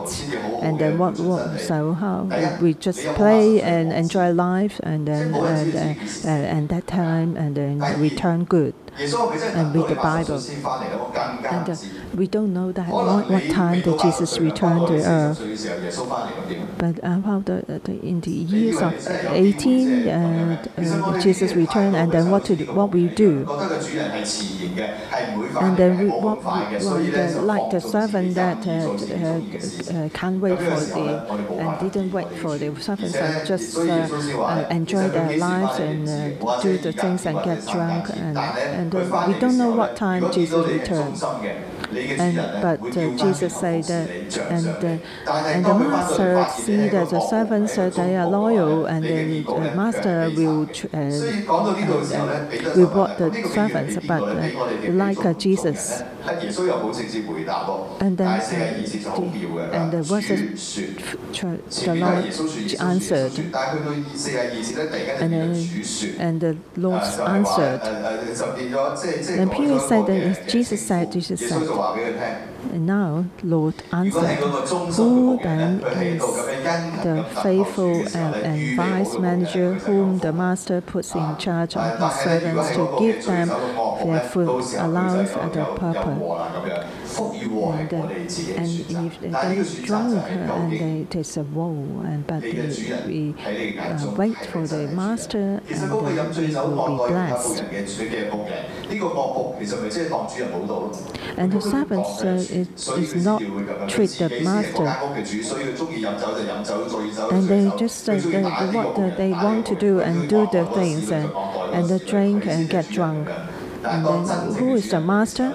[0.61, 2.29] And then what, what so how
[2.61, 7.57] we just play and enjoy life and then and, uh, uh, and that time and
[7.57, 10.37] then return good and read the Bible.
[10.37, 11.77] And uh,
[12.15, 15.39] we don't know that what, what time that Jesus returned to earth.
[16.79, 22.13] But uh, well, the, the, in the years of 18, uh, uh Jesus returned, and
[22.13, 23.47] then what, to, what we do.
[25.61, 28.93] And then we, what the, like the servant that uh,
[29.99, 31.27] uh, can't wait for the,
[31.59, 36.07] and didn't wait for the servants and just enjoy their lives and
[36.63, 40.67] do the things and get drunk and and uh, we don't know what time Jesus
[40.67, 41.23] returns.
[41.23, 44.09] And, but uh, Jesus said that,
[44.51, 44.67] and,
[45.27, 49.45] and the master see that the servants they are loyal, and the
[49.77, 50.67] master will
[52.75, 54.23] reward the servants, but
[54.89, 56.03] like Jesus.
[58.01, 58.41] And then
[59.73, 60.77] and the verses
[61.85, 62.25] the Lord
[62.81, 63.39] answered.
[65.23, 65.53] And, then,
[66.19, 67.83] and the Lord answered.
[68.73, 71.63] Then Peter said that Jesus said, Jesus said.
[72.73, 74.39] And now, Lord answered,
[74.97, 81.77] Who then is the faithful and, and wise manager whom the master puts in charge
[81.77, 86.15] of his servants to give them their food, allowance, and the proper?
[87.19, 92.43] And, uh, and if they get drunk uh, and they taste a woe, and but
[92.43, 92.53] we,
[93.07, 97.63] we uh, wait for the master and uh, we will be blessed.
[101.37, 103.41] And the servants uh, is, is not
[103.89, 104.87] treat the master.
[107.35, 110.67] And they just uh, the, the, what uh, they want to do and do the
[110.75, 111.31] things and,
[111.75, 113.29] and they drink and get drunk.
[113.85, 115.49] And then who is the master?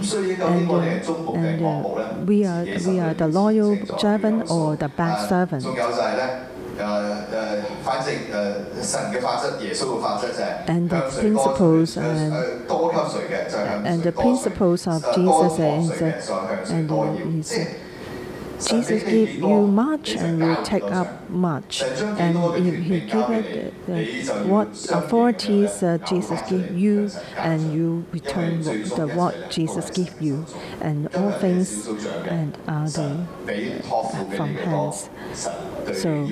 [0.00, 5.64] and, uh, and we are we are the loyal servant or the bad servant.
[10.66, 12.32] And the principles and
[13.86, 15.90] and the principles of Jesus and
[16.70, 17.89] and, uh,
[18.66, 21.82] Jesus give you much and you take up much.
[21.82, 23.74] And if he give it
[24.46, 30.46] what authorities uh, Jesus give you and you return the what Jesus give you.
[30.80, 33.26] And all things and are the,
[34.36, 35.10] from hands.
[35.92, 36.26] So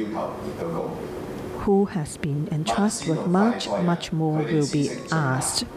[1.68, 5.62] who has been entrusted with much, much more will be asked.
[5.62, 5.70] And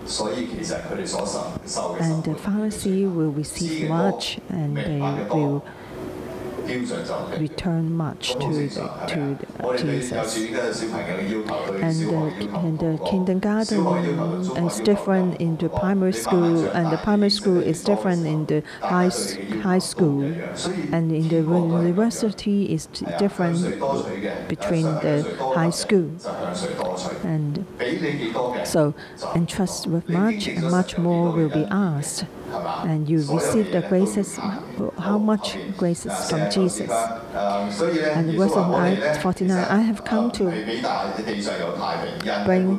[2.23, 5.65] the Pharisee will receive much and they will
[7.39, 10.37] return much to the, to the Jesus.
[11.81, 13.85] And the, and the kindergarten
[14.65, 19.09] is different in the primary school, and the primary school is different in the high
[19.61, 20.23] high school,
[20.91, 22.87] and in the university is
[23.19, 23.61] different
[24.47, 25.23] between the
[25.55, 26.11] high school.
[27.23, 27.65] And
[28.65, 28.93] so,
[29.35, 34.39] and trust with much, and much more will be asked, and you receive the graces
[34.97, 36.89] how much grace is from Jesus.
[36.89, 38.53] And verse
[39.21, 40.45] 49, I have come to
[42.45, 42.77] bring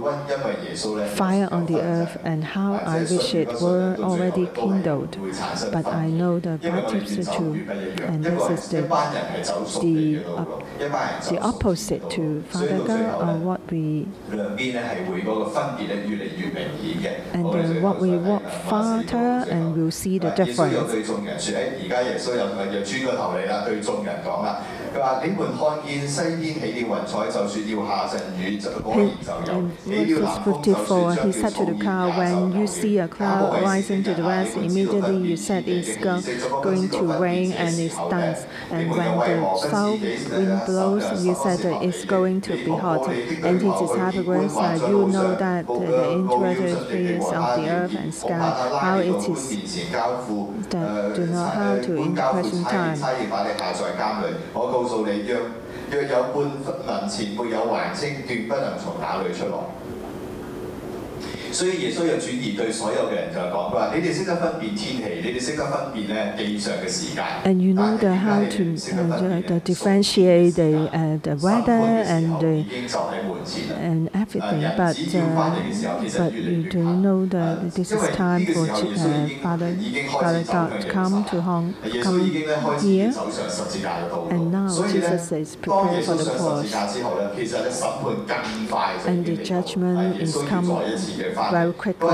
[1.17, 5.17] fire on the earth, and how I wish it were already kindled.
[5.73, 7.67] But I know the Baptists are true,
[8.03, 8.83] and this is the,
[9.81, 10.25] the,
[11.31, 14.07] the opposite to Father God what we
[17.35, 20.77] and then what we walk farther and we'll see the difference.
[21.92, 22.44] 对众人说：诶，而家耶稣又
[22.74, 24.60] 又转个头嚟啦，对众人讲啦。
[24.96, 29.58] 佢话：你们看见西边起了云彩，就说要下阵雨，就果然 He- 就有。
[29.58, 32.60] In 起了 verse 南风，就说 54, 将 he said to the 要 crowd, 草原 When 也
[32.62, 36.22] you 就 see a cloud rising to the west, immediately you said it's go,
[36.62, 38.40] going to rain and it stands.
[38.72, 39.36] And when the
[39.70, 43.08] south wind blows, you said that it's going to be hot.
[43.08, 48.14] And it is hypocrites, uh, you know that uh, the interiors of the earth and
[48.14, 49.52] sky, how it is
[50.70, 52.96] that do not how to in question time.
[52.96, 54.34] 差役把你下在監裏。
[54.54, 55.40] 我告訴你，若
[55.92, 56.36] 若有半
[57.00, 59.58] 文錢沒有還清，斷不能從那裏出來。
[61.50, 67.24] 所以耶穌有轉移對所有嘅人就係講，佢話：你哋識得分辨天氣，你哋識得分辨咧地上嘅時間。
[67.46, 70.54] And you know the 但係 how 點解 to 你哋唔識得分 uh, 辨 the, 呢 the differentiate
[70.54, 73.31] the, uh, the 審判 weather 嘅時 and 候 the 已經就喺門前啦。
[73.71, 74.97] and everything, but
[76.17, 78.67] but you do know that this is time for
[79.43, 79.77] Father
[80.21, 82.31] Father God to come to Hong come
[82.81, 83.13] here,
[84.31, 86.73] and now Jesus is preparing for the cross,
[89.07, 90.83] and the judgment is coming
[91.51, 92.09] very quickly.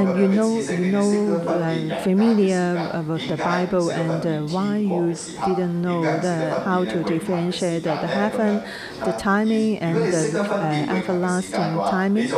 [0.00, 5.14] And you know you know familiar about the Bible and uh, why you
[5.46, 8.62] didn't know the, how to differentiate the heaven
[9.04, 12.28] the timing and the uh, everlasting timing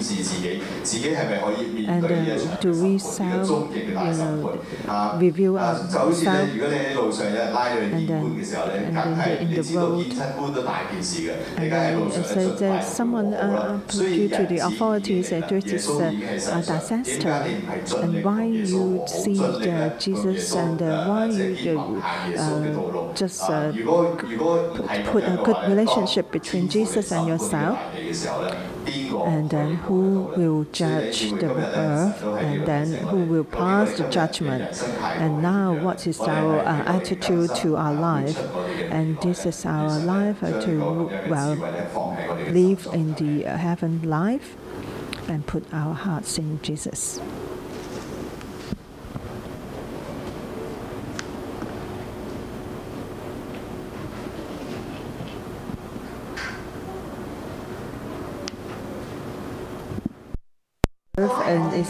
[0.00, 4.42] 视自己，自己系咪可以面 And 对呢一 uh, 场 do 审 we 判呢个 self, 终极嘅大 you 审 know,
[4.86, 6.46] 判啊 review 啊就好似咧， ourselves?
[6.54, 12.06] 如果你喺路上有人拉你去检官嘅时候咧， And 梗 then 系 in 你 the 知道 road 检察官都大件事嘅，你 And 梗系喺 then 路
[12.06, 15.36] it 上 says 尽快 that someone 好啦 uh, 所以 due to the 人子 authorities 而
[15.36, 17.22] uh, 嚟 due 啦 to 耶稣 uh, 已经喺 uh, 身上，点 disaster.
[17.26, 20.86] 解你唔系尽 And 力 why 同耶稣 you 和好 see 尽力咧 uh, 同耶 Jesus 稣 and uh,
[20.86, 25.56] 诶 why 即系 you 结盟行耶稣嘅道路 uh, just 啊 uh, 如果如果唔系 put 咁 a 样嘅 good
[25.56, 27.74] 话咧，当 relationship between 天父嚟 Jesus and 审判 yourself?
[27.74, 28.54] 大地嘅时候咧，
[28.86, 35.41] 边个 and then who will judge the earth, and then who will pass the judgment, and
[35.41, 38.39] now what is our uh, attitude to our life,
[38.91, 41.55] and this is our life to well
[42.49, 44.55] live in the uh, heaven life,
[45.27, 47.19] and put our hearts in Jesus.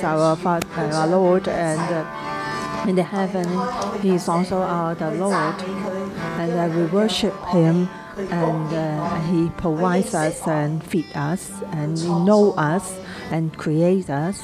[0.01, 3.47] is our Father, our Lord, and uh, in the heaven,
[4.01, 7.87] He is also our the Lord, and uh, we worship Him,
[8.17, 12.97] and uh, He provides us and feeds us, and knows know us
[13.29, 14.41] and creates us.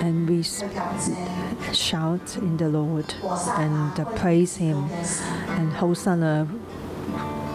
[0.00, 0.42] And we
[1.74, 4.88] shout in the Lord and uh, praise Him,
[5.48, 6.48] and Hosanna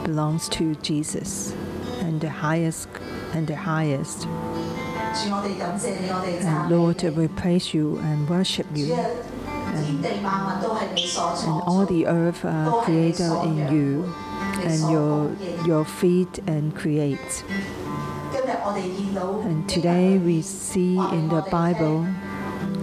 [0.04, 1.56] belongs to Jesus
[2.02, 2.88] and the highest
[3.34, 4.28] and the highest.
[6.46, 8.94] And Lord, we praise you and worship you.
[8.94, 14.14] And, and all the earth are created in you,
[14.64, 15.32] and your,
[15.66, 17.44] your feet and create.
[19.46, 22.06] And today we see in the Bible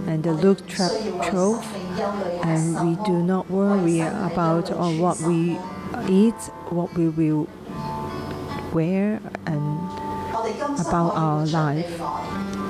[0.07, 1.65] and the Luke 12,
[2.43, 5.57] and we do not worry about or what we
[6.09, 6.35] eat,
[6.69, 7.47] what we will
[8.73, 9.86] wear, and
[10.55, 11.99] about our life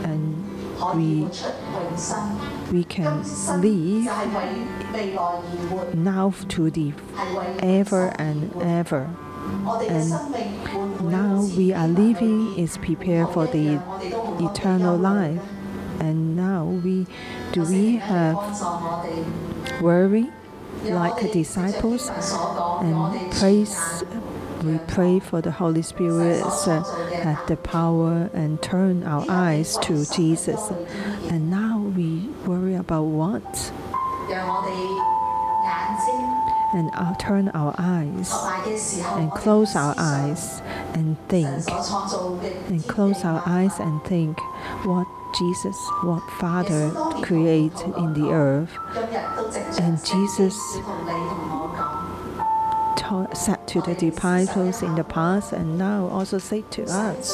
[0.03, 0.43] and
[0.95, 1.28] we
[2.71, 3.23] we can
[3.61, 4.05] live
[5.95, 6.93] now to the
[7.59, 9.09] ever and ever.
[9.89, 10.09] And
[11.09, 13.82] now we are living is prepared for the
[14.39, 15.41] eternal life.
[15.99, 17.07] And now we
[17.53, 18.38] do we have
[19.82, 20.30] worry
[20.84, 22.09] like disciples
[22.82, 24.03] and praise
[24.63, 30.59] we pray for the Holy Spirit uh, the power and turn our eyes to Jesus.
[31.29, 33.71] And now we worry about what?
[36.73, 38.31] And I'll turn our eyes
[39.15, 40.61] and close our eyes
[40.93, 41.57] and think
[42.67, 44.37] and close our eyes and think
[44.83, 46.91] what Jesus, what Father
[47.21, 48.75] created in the earth.
[49.79, 50.57] And Jesus
[52.97, 57.33] taught, said to the disciples in the past and now also say to us.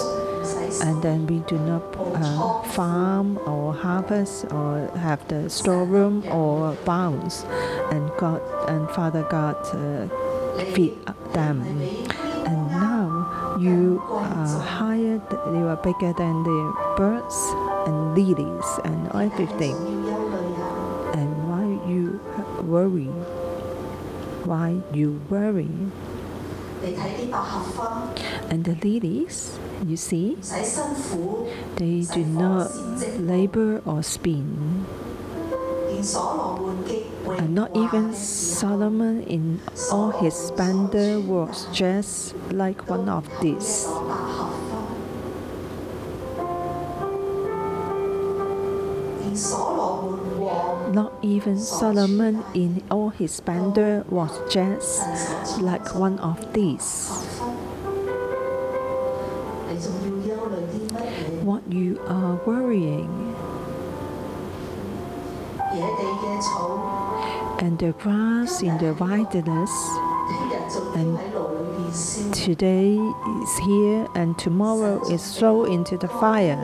[0.82, 7.46] And then we do not uh, farm or harvest or have the storeroom or barns.
[7.92, 10.08] And God and Father God uh,
[10.74, 10.98] feed
[11.32, 11.62] them.
[12.46, 15.22] And now you are higher,
[15.56, 17.36] you are bigger than the birds
[17.88, 19.76] and lilies and everything.
[21.16, 22.20] And why you
[22.64, 23.10] worry?
[24.46, 25.70] why you worry.
[28.50, 30.38] And the lilies, you see,
[31.76, 32.76] they do not
[33.20, 34.86] labor or spin.
[37.40, 43.88] And not even Solomon in all his splendor was dressed like one of these.
[50.94, 55.02] Not even Solomon in all his splendor was just
[55.60, 57.10] like one of these.
[61.42, 63.34] What you are worrying.
[67.58, 69.72] And the grass in the wilderness,
[70.94, 71.18] and
[72.36, 72.94] today
[73.42, 76.62] is here, and tomorrow is thrown into the fire.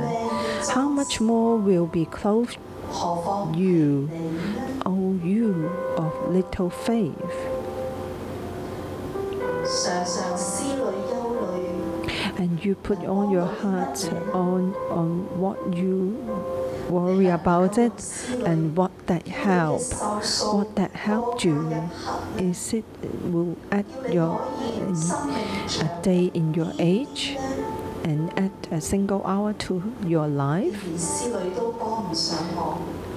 [0.70, 2.60] How much more will be clothed
[3.56, 4.10] you,
[4.86, 7.16] O you of little faith.
[12.38, 16.18] And you put all your heart on, on what you
[16.90, 21.90] worry about it and what that help, what that helped you,
[22.38, 22.86] is it
[23.24, 24.42] will add your
[25.82, 27.38] a day in your age?
[28.04, 30.84] and add a single hour to your life.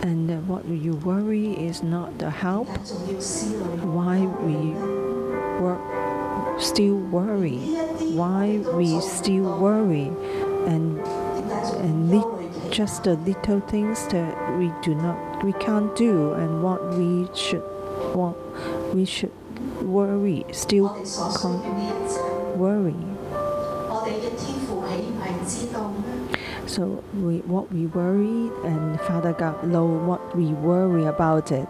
[0.02, 2.68] And what you worry is not the help.
[3.84, 4.74] Why we
[5.62, 7.58] wor- still worry?
[8.14, 10.10] Why we still worry?
[10.66, 10.98] And
[11.78, 16.94] and li- just the little things that we do not, we can't do, and what
[16.96, 17.62] we should,
[18.14, 18.36] what
[18.94, 19.32] we should
[19.82, 20.88] worry, still
[21.36, 21.60] con-
[22.58, 23.11] worry.
[26.71, 31.67] So we, what we worry, and Father God know what we worry about it.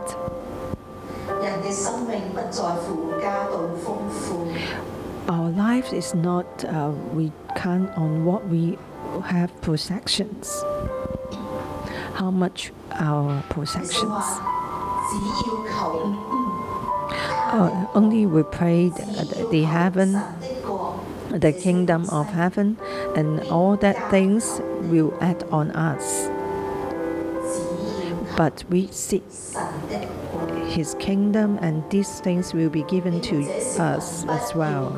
[1.42, 4.48] 人嘅生命不在乎家道丰富，
[5.28, 8.78] Our life is not, uh, we count on what we
[9.30, 10.64] have possessions.
[12.16, 14.10] How much our 耶稣 possessions.
[14.10, 14.42] 话：
[15.10, 16.14] 只要求
[17.50, 20.81] Uh, only we pray the, 只要 the 求 heaven, 神的国
[21.31, 22.79] the kingdom of heaven,
[23.17, 24.61] and all that things
[24.91, 26.29] will add on us.
[28.37, 29.25] But we seek
[30.69, 33.43] his kingdom, and these things will be given to
[33.79, 34.93] us as well.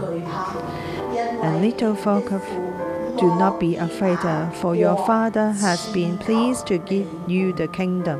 [1.42, 2.42] And little folk of
[3.18, 7.68] do not be afraid, uh, for your Father has been pleased to give you the
[7.68, 8.18] kingdom.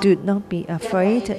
[0.00, 1.30] Do not be afraid,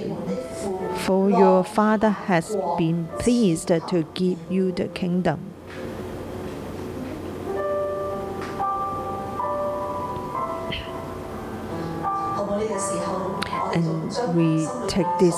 [1.04, 5.52] for your Father has been pleased to give you the kingdom.
[13.76, 15.36] And we take this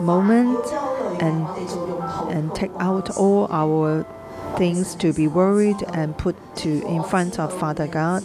[0.00, 0.66] moment
[1.22, 1.46] and,
[2.30, 4.04] and take out all our
[4.58, 8.24] things to be worried and put to in front of Father God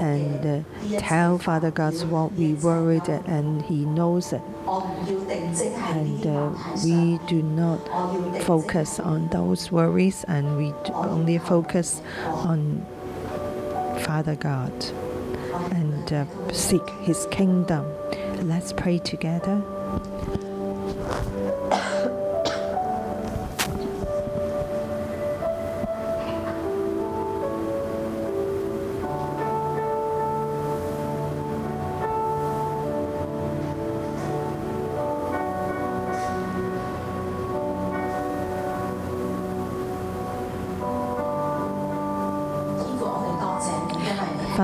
[0.00, 4.42] and uh, tell Father God what we worried and He knows it.
[4.66, 6.52] And uh,
[6.84, 7.78] we do not
[8.42, 12.86] focus on those worries and we only focus on
[14.04, 14.72] Father God
[15.72, 17.86] and uh, seek His kingdom.
[18.42, 19.62] Let's pray together.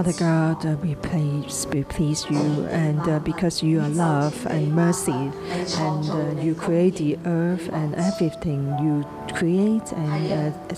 [0.05, 4.75] Father God, uh, we please, we please you, and uh, because you are love and
[4.75, 9.03] mercy, and uh, you create the earth and everything you
[9.33, 10.75] create and uh,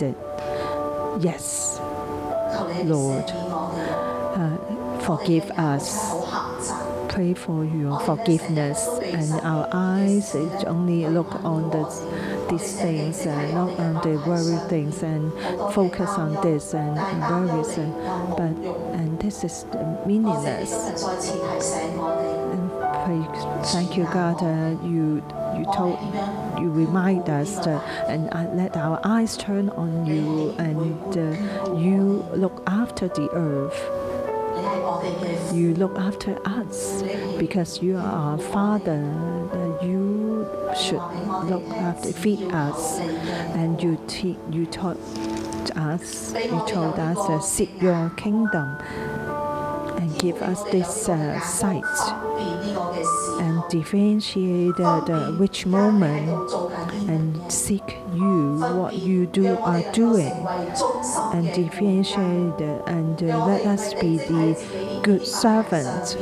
[0.00, 0.16] it.
[1.20, 1.78] Yes,
[2.84, 4.56] Lord, uh,
[5.00, 6.00] forgive us.
[7.12, 10.34] Pray for your forgiveness, and our eyes
[10.66, 11.84] only look on the,
[12.48, 15.32] these things and not on the worry things and
[15.72, 16.96] focus on this and
[17.30, 17.76] worries.
[17.78, 17.92] And,
[18.36, 18.54] but
[18.94, 19.64] and this is
[20.06, 20.72] meaningless.
[22.54, 22.70] And
[23.66, 24.42] thank you, God.
[24.42, 25.22] Uh, you
[25.56, 25.98] you told
[26.58, 27.58] you remind us
[28.08, 33.80] and uh, let our eyes turn on you and uh, you look after the earth.
[35.54, 37.02] You look after us
[37.38, 39.02] because you are our Father
[40.74, 41.02] should
[41.44, 42.98] look after, feed us.
[42.98, 44.98] And you, te- you taught
[45.76, 48.76] us, you told us, uh, seek your kingdom
[49.96, 51.84] and give us this uh, sight
[53.40, 56.50] and differentiate the, which moment
[57.08, 60.32] and seek you what you do are doing
[61.32, 66.16] and differentiate and uh, let us be the good servants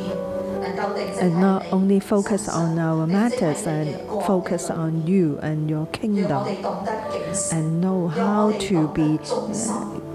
[0.63, 3.95] and not only focus on our matters and
[4.25, 6.47] focus on you and your kingdom.
[7.51, 9.19] and know how to be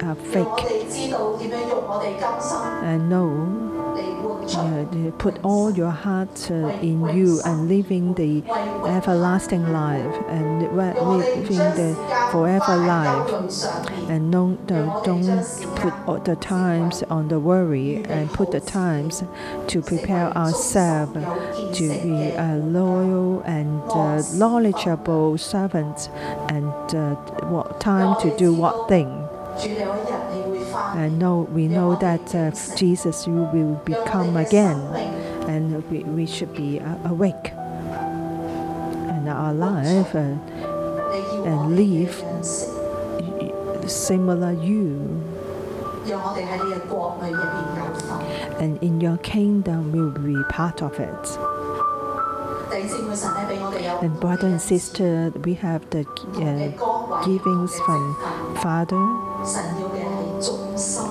[0.02, 0.46] are fake.
[4.50, 8.42] Uh, put all your heart uh, in you and living the
[8.86, 11.94] everlasting life and living the
[12.32, 13.30] forever life
[14.08, 15.44] and don't, don't,
[15.76, 19.22] put all the times on the worry and put the times
[19.66, 21.12] to prepare ourselves
[21.76, 26.08] to be a loyal and uh, knowledgeable servant
[26.48, 27.14] and uh,
[27.48, 29.27] what time to do what thing.
[29.60, 34.78] And know, we know that uh, Jesus, you will become again,
[35.48, 37.52] and we, we should be uh, awake
[39.08, 40.40] and alive and,
[41.46, 42.22] and live
[43.88, 45.24] similar you.
[48.60, 51.38] And in your kingdom, we will be part of it.
[54.02, 58.14] And brother and sister, we have the uh, givings from
[58.62, 59.27] Father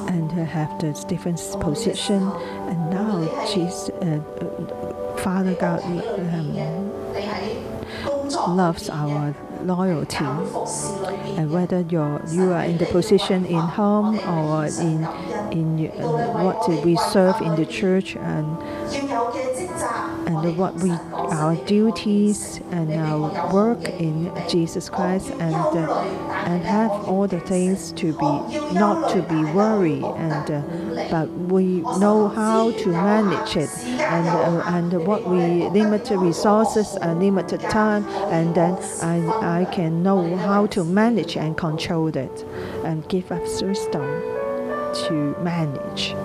[0.09, 2.21] and have the different position.
[2.67, 6.53] And now she's uh, uh, Father God um,
[8.55, 10.25] loves our loyalty.
[11.37, 15.03] And whether you're you are in the position in home or in
[15.51, 18.57] in uh, what we serve in the church and
[20.27, 25.55] and what we our duties and our work in Jesus Christ and.
[25.55, 28.31] Uh, and have all the things to be
[28.73, 30.61] not to be worried and uh,
[31.11, 37.19] but we know how to manage it and uh, and what we limited resources and
[37.19, 42.45] limited time and then I, I can know how to manage and control it
[42.85, 44.05] and give us wisdom
[45.05, 46.15] to manage.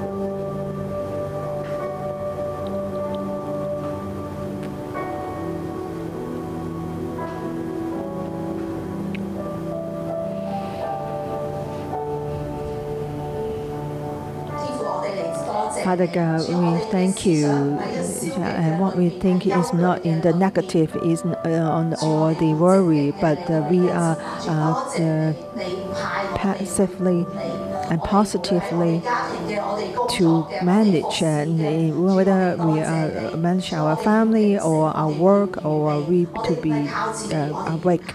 [15.84, 17.46] Father God, we thank you.
[17.46, 23.12] And what we think is not in the negative, is uh, on or the worry,
[23.20, 24.16] but uh, we are
[24.48, 27.26] uh, uh, passively
[27.90, 29.02] and positively
[30.10, 36.26] to manage and uh, whether we are manage our family or our work or we
[36.44, 38.14] to be uh, awake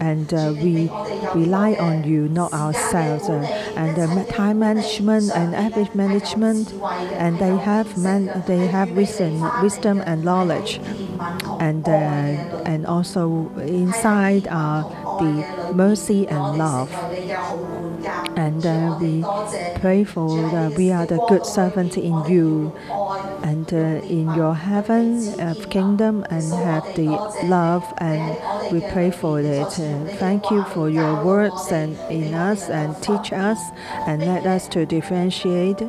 [0.00, 0.90] and uh, we
[1.34, 6.72] rely on you not ourselves uh, and time management and habit management
[7.12, 10.80] and they have man they have wisdom wisdom and knowledge.
[11.60, 11.92] And uh,
[12.64, 14.82] and also inside are
[15.20, 16.90] the mercy and love
[18.36, 19.24] and uh, we
[19.80, 22.76] pray for that we are the good servants in you
[23.42, 27.08] and uh, in your heaven of kingdom and have the
[27.44, 28.36] love and
[28.72, 29.70] we pray for it.
[30.18, 33.58] thank you for your words and in us and teach us
[34.06, 35.80] and let us to differentiate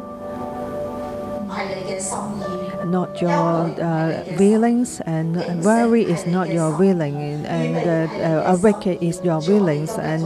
[2.91, 7.15] not your uh, feelings, and worry is not your willing,
[7.45, 10.23] and uh, uh wicked is your willings, and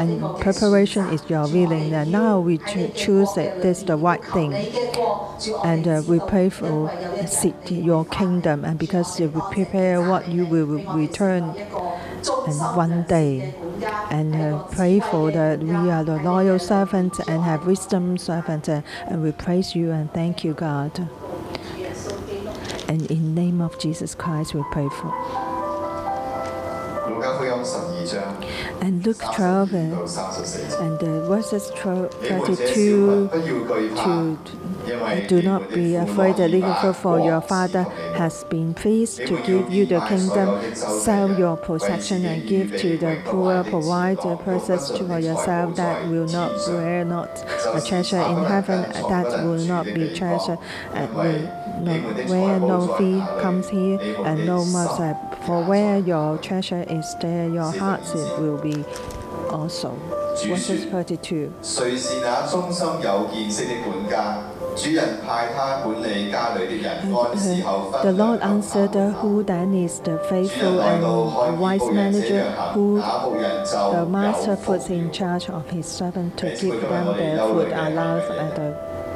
[0.00, 1.92] and preparation is your willing.
[1.92, 4.52] And now we cho choose that that's the right thing,
[5.64, 6.90] and uh, we pray for
[7.26, 11.44] seek your kingdom, and because you prepare what you will return,
[12.46, 13.54] and one day.
[14.10, 18.82] And uh, pray for that we are the loyal servants and have wisdom servants, uh,
[19.08, 21.08] and we praise you and thank you god.
[22.91, 25.11] and in name of Jesus Christ we pray for
[27.09, 28.21] 路加福音十二章
[28.81, 30.77] and Luke 1232 uh, 到三十四节。
[30.81, 34.37] and uh, verses 12, 你们这小群 32不要惧怕， to
[34.87, 37.39] 因为 Do 你们 not 的 be 父 afraid, 乐 little 意 for 把 for your
[37.39, 40.49] 国 Father 赐给你 has been pleased to give you the kingdom.
[40.75, 43.63] Sell your possession and give to the poor.
[43.63, 47.29] Provide the purses for yourself that will not bear not
[47.73, 50.59] a treasure in heaven that will not be treasured
[50.93, 51.49] and will
[51.83, 54.97] not where no thief comes here and no moth.
[55.45, 58.83] For where your treasure is, there your heart it will be
[59.51, 59.91] also.
[60.37, 61.49] Verses 32.
[61.63, 64.37] 谁是那忠心有见识的管家？
[64.75, 71.07] 主人派他管理家里的人，按时候 Uh, 分 The 粮 Lord 给他 answered, 们 Who then is the 主人 faithful 来到
[71.09, 75.11] and 看见 wise 仆人这 manager 样行， who 那仆人就 the 有 master 福 puts in 了。
[75.11, 78.21] charge of his servant to Yes, give we're them gonna their let food it allowed
[78.27, 78.33] go.
[78.37, 78.73] at the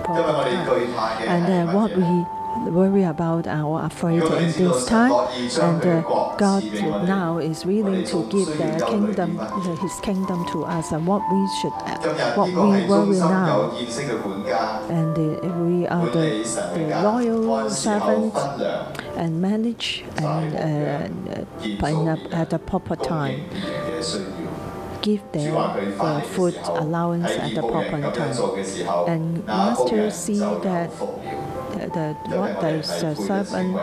[0.09, 0.95] 因为我哋 proper 惧 time.
[0.97, 2.25] 怕嘅 And 系 uh, 乜 what 嘢 we
[2.72, 5.12] worry about or afraid in this time.
[5.60, 6.02] And uh,
[6.36, 6.64] God
[7.06, 11.48] now is willing to give the kingdom, uh, His kingdom to us, and what we
[11.60, 13.70] should, uh, what we worry now.
[14.88, 15.16] And
[15.66, 16.44] we are the,
[16.74, 18.38] the loyal servants
[19.16, 23.48] and manage and uh, up at a proper time.
[25.02, 29.08] Give them food allowance at the proper time.
[29.08, 30.90] And Master see that
[31.76, 33.78] the, what uh, serve and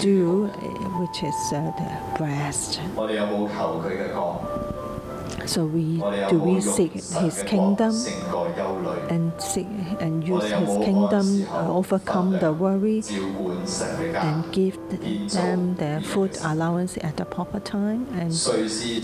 [0.00, 0.46] do,
[1.00, 2.80] which is uh, the breast.
[5.46, 7.94] So we do we seek His kingdom
[9.08, 9.66] and seek
[10.00, 14.76] and use His kingdom uh, overcome the worry and give
[15.30, 18.32] them their food allowance at the proper time and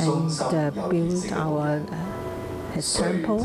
[0.01, 3.41] and uh, build our uh, His temple.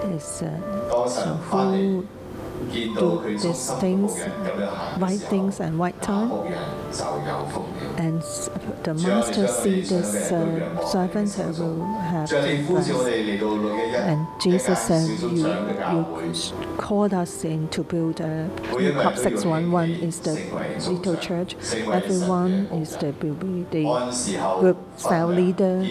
[0.00, 2.06] Is, uh, so who
[2.68, 4.28] do these things,
[4.98, 6.30] right things and right time.
[7.98, 8.22] And
[8.82, 15.46] the master see this uh, servant will have And Jesus said, you,
[15.92, 20.34] you called us in to build a Club 611 is the
[20.90, 21.54] little church.
[21.74, 23.12] Everyone is the,
[23.70, 23.84] the
[24.60, 25.86] group cell leader.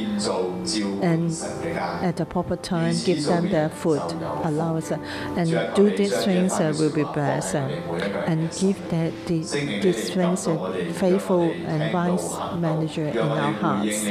[1.01, 1.31] And
[2.01, 4.01] at the proper time give them their food,
[4.43, 4.91] allow us.
[4.91, 4.97] Uh,
[5.35, 7.55] and do these things uh, will be blessed.
[7.55, 7.69] Uh,
[8.27, 14.05] and give that, these, these things uh, faithful and wise manager in our hearts.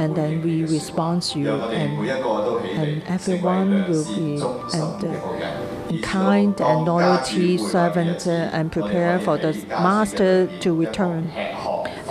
[0.00, 4.40] And then we respond to you and and everyone will be
[4.78, 11.30] and, uh, kind and loyalty servant uh, and prepare for the master to return.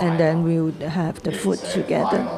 [0.00, 2.28] And then we'll have the food together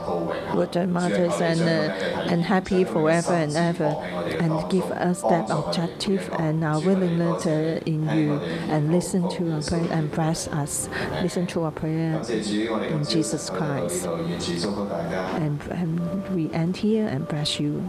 [0.52, 1.92] Buddha martyrs and, uh,
[2.30, 3.96] and happy forever and ever,
[4.40, 8.34] and give us that objective and our willingness uh, in you,
[8.68, 10.88] and listen to our prayer and bless us.
[11.22, 14.06] Listen to our prayer in Jesus Christ.
[14.06, 17.88] And, and we end here and bless you.